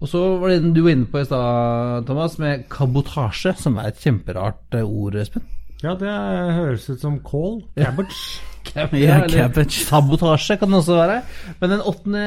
[0.00, 3.76] Og så var det den du var inne på i stad, Thomas, med kabotasje, som
[3.80, 5.44] er et kjemperart eh, ord, Espen.
[5.80, 6.12] Ja, det
[6.56, 7.60] høres ut som kål.
[7.80, 8.40] Cabbage.
[8.76, 9.84] Ja, cabbage.
[9.88, 11.20] Sabotasje kan det også være.
[11.60, 12.24] Men den åttende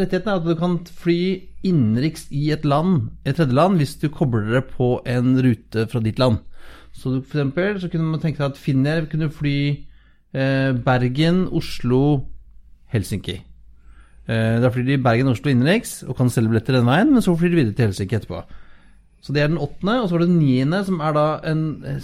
[0.00, 1.18] rettigheten er at du kan fly
[1.64, 6.18] innenriks i et land, et tredjeland, hvis du kobler det på en rute fra ditt
[6.18, 6.40] land.
[6.92, 9.56] Så du, for eksempel så kunne man tenke seg at Finnair kunne fly
[10.32, 12.24] eh, Bergen, Oslo,
[12.92, 13.42] Helsinki.
[14.24, 17.52] Eh, da flyr de Bergen-Oslo innenriks og kan selge billetter den veien, men så flyr
[17.52, 18.44] de videre til Helsinki etterpå.
[19.24, 21.64] Så det er den åttende, og så var det den niende, som er da en
[21.88, 22.00] eh,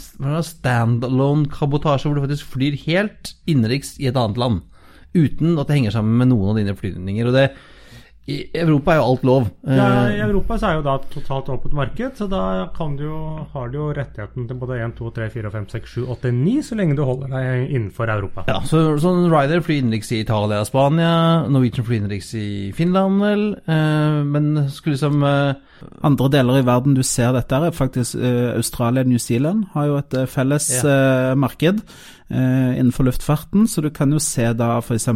[0.50, 4.62] standalone-kabotasje, hvor du faktisk flyr helt innenriks i et annet land.
[5.16, 7.28] Uten at det henger sammen med noen av dine flyvninger.
[7.28, 7.50] Og det,
[8.30, 9.48] I Europa er jo alt lov.
[9.66, 12.42] Ja, Eh, I Europa så er jo da et totalt åpent marked, så da
[12.76, 13.20] kan du jo,
[13.52, 16.54] har du jo rettigheten til både 1, 2, 3, 4, 5, 6, 7, 8, 9,
[16.68, 18.44] så lenge du holder deg innenfor Europa.
[18.48, 21.14] Ja, så så Ryder flyr innenriks i Italia og Spania,
[21.48, 23.44] Norwegian flyr innenriks i Finland, vel.
[23.66, 25.66] Eh, men skulle liksom eh,
[26.04, 29.64] Andre deler i verden du ser dette, her er faktisk eh, Australia og New Zealand
[29.72, 31.34] har jo et eh, felles ja.
[31.40, 33.66] marked eh, innenfor luftfarten.
[33.68, 35.08] Så du kan jo se da f.eks.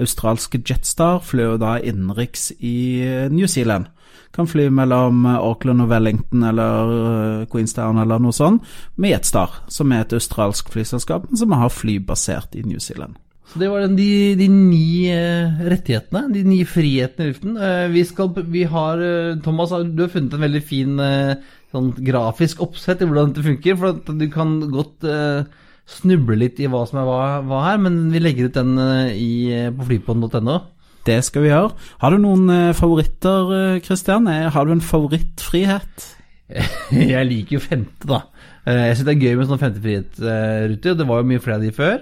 [0.00, 3.90] australske Jetstar flyr jo da innenriks i eh, New Zealand.
[4.34, 8.64] Kan fly mellom eh, Auckland og Wellington eller eh, Queenstown eller noe sånt
[8.96, 13.18] med Jetstar, som er et australsk flyselskap, som har fly basert i New Zealand.
[13.52, 17.58] Så det var den, de, de ni eh, rettighetene, de ni frihetene i luften.
[17.60, 21.36] Eh, vi, skal, vi har eh, Thomas, du har funnet en veldig fin eh,
[21.74, 23.78] sånn grafisk oppsett i hvordan dette funker.
[23.78, 25.44] For du kan godt eh,
[25.88, 29.12] snuble litt i hva som er hva, hva her, men vi legger ut den eh,
[29.16, 30.60] i, eh, på flypodden.no.
[31.04, 31.74] Det skal vi gjøre.
[32.00, 34.28] Har du noen eh, favoritter, Kristian?
[34.28, 36.08] Har du en favorittfrihet?
[37.14, 38.24] Jeg liker jo femte, da.
[38.64, 40.94] Jeg syns det er gøy med sånn femtefrihetsruter.
[40.96, 41.98] Det var jo mye flere av de før.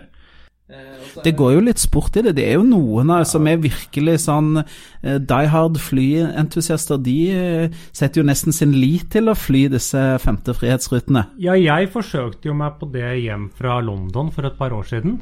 [1.23, 2.35] Det går jo litt sport i det.
[2.39, 7.01] Det er jo noen av som er virkelig sånn eh, die hard flyentusiaster.
[7.05, 11.27] De eh, setter jo nesten sin lit til å fly disse femte frihetsrutene.
[11.43, 15.21] Ja, jeg forsøkte jo meg på det hjem fra London for et par år siden.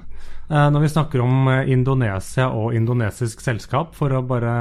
[0.50, 4.54] Eh, når vi snakker om eh, Indonesia og indonesisk selskap, for å bare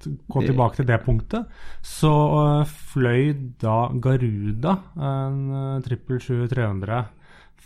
[0.00, 1.48] gå tilbake til det punktet,
[1.84, 5.40] så eh, fløy da Garuda en
[5.80, 7.02] eh, 777-300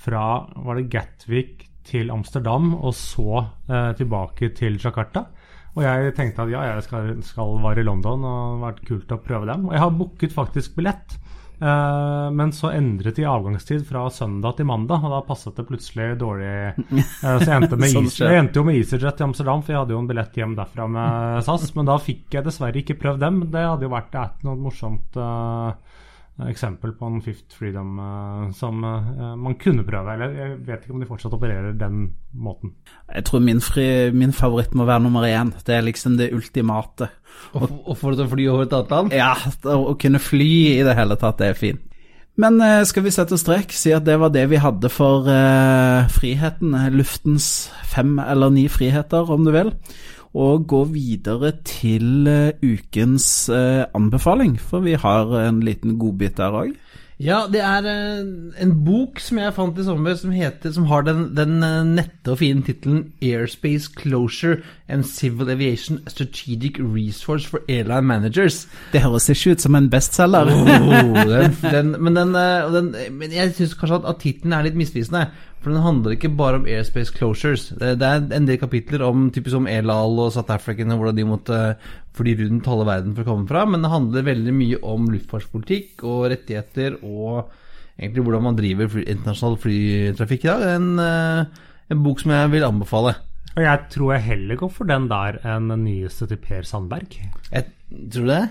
[0.05, 0.25] fra
[0.67, 5.27] var det Gatwick til Amsterdam, og så eh, tilbake til Jakarta.
[5.75, 8.85] Og jeg tenkte at ja, jeg skal, skal være i London, og det har vært
[8.89, 9.67] kult å prøve dem.
[9.69, 11.17] Og jeg har booket faktisk billett.
[11.65, 16.13] Eh, men så endret de avgangstid fra søndag til mandag, og da passet det plutselig
[16.21, 16.53] dårlig.
[16.75, 19.83] Eh, så jeg endte, med Sånn jeg endte jo med EasyJet til Amsterdam, for jeg
[19.83, 21.67] hadde jo en billett hjem derfra med SAS.
[21.79, 23.43] Men da fikk jeg dessverre ikke prøvd dem.
[23.55, 25.94] Det hadde jo vært et noe morsomt eh,
[26.43, 30.17] eksempel på en Fifth Freedom eh, som eh, man kunne prøve.
[30.17, 32.75] Eller jeg vet ikke om de fortsatt opererer den måten.
[33.13, 35.55] Jeg tror min, fri, min favoritt må være nummer én.
[35.67, 37.11] Det er liksom det ultimate.
[37.55, 39.15] Og, og få det til å fly over et annet land?
[39.15, 39.33] Ja,
[39.75, 41.91] å kunne fly i det hele tatt, det er fint.
[42.41, 46.11] Men eh, skal vi sette strek, si at det var det vi hadde for eh,
[46.11, 49.71] friheten, luftens fem eller ni friheter, om du vil,
[50.35, 56.59] og gå videre til eh, ukens eh, anbefaling, for vi har en liten godbit der
[56.65, 56.75] òg.
[57.23, 58.25] Ja, det er eh,
[58.65, 61.63] en bok som jeg fant i sommer som, heter, som har den, den
[61.95, 64.59] nette og fine tittelen 'Airspace Closure
[64.89, 68.67] and Civil Aviation Strategic Resource for Airline Managers'.
[68.93, 70.51] Det høres ikke ut som en bestselger.
[70.51, 75.29] Oh, men, den, men jeg syns kanskje at, at tittelen er litt misvisende.
[75.65, 77.71] For den handler ikke bare om airspace closures.
[77.73, 81.17] Det, det er en del kapitler om typisk om Elal og South African og hvordan
[81.17, 81.61] de måtte
[82.15, 86.05] fly rundt halve verden for å komme fra, men det handler veldig mye om luftfartspolitikk
[86.05, 87.49] og rettigheter og
[87.97, 90.67] egentlig hvordan man driver fly, internasjonal flytrafikk i dag.
[90.75, 93.15] En, er en bok som jeg vil anbefale.
[93.55, 97.17] Og jeg tror jeg heller går for den der enn den nyeste til Per Sandberg.
[97.49, 97.71] Jeg
[98.13, 98.43] tror det.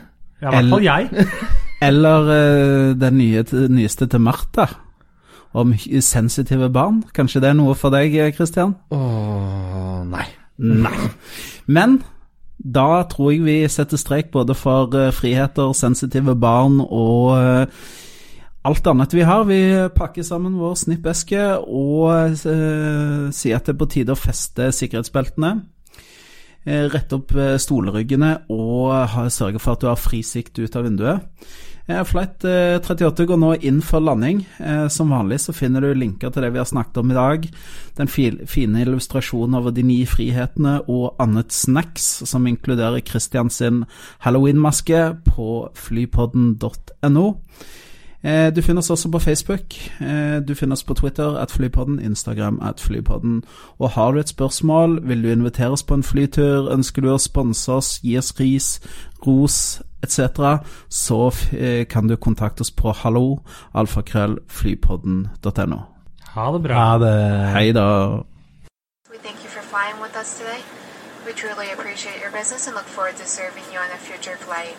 [0.42, 1.28] Ja, i hvert fall jeg.
[1.88, 4.66] Eller uh, den nye, nyeste til Martha
[5.54, 7.04] om sensitive barn.
[7.14, 8.76] Kanskje det er noe for deg, Christian?
[8.94, 10.26] Åh, nei.
[10.58, 10.96] Nei.
[11.66, 12.02] Men
[12.58, 17.92] da tror jeg vi setter strek både for uh, friheter, sensitive barn og uh,
[18.64, 19.44] alt annet vi har.
[19.50, 19.60] Vi
[19.96, 25.50] pakker sammen vår snippeske og eh, sier at det er på tide å feste sikkerhetsbeltene.
[26.64, 31.50] Rette opp stoleryggene og sørge for at du har frisikt ut av vinduet.
[31.86, 34.46] Eh, Flight 38 eh, går nå inn for landing.
[34.60, 37.48] Eh, som vanlig så finner du linker til det vi har snakket om i dag.
[38.00, 43.84] Den fine illustrasjonen over de ni frihetene og annet snacks, som inkluderer Christian sin
[44.24, 47.28] halloweenmaske på flypodden.no.
[48.24, 49.74] Du finner oss også på Facebook.
[50.48, 53.44] Du finner oss på Twitter at Flypodden, Instagram at Flypodden.
[53.80, 57.20] Og har du et spørsmål, vil du invitere oss på en flytur, ønsker du å
[57.20, 58.80] sponse oss, gi oss ris,
[59.28, 60.20] ros etc.,
[60.90, 63.40] så eh, kan du kontakte oss på hallo
[63.74, 65.80] alfakrøllflypodden.no.
[66.34, 66.76] Ha det bra.
[66.76, 67.50] Ha det.
[67.54, 68.24] Hei da.
[69.12, 70.62] We thank you for flying with us today.
[71.26, 74.76] We truly appreciate your business and look forward to serving you on a future flight.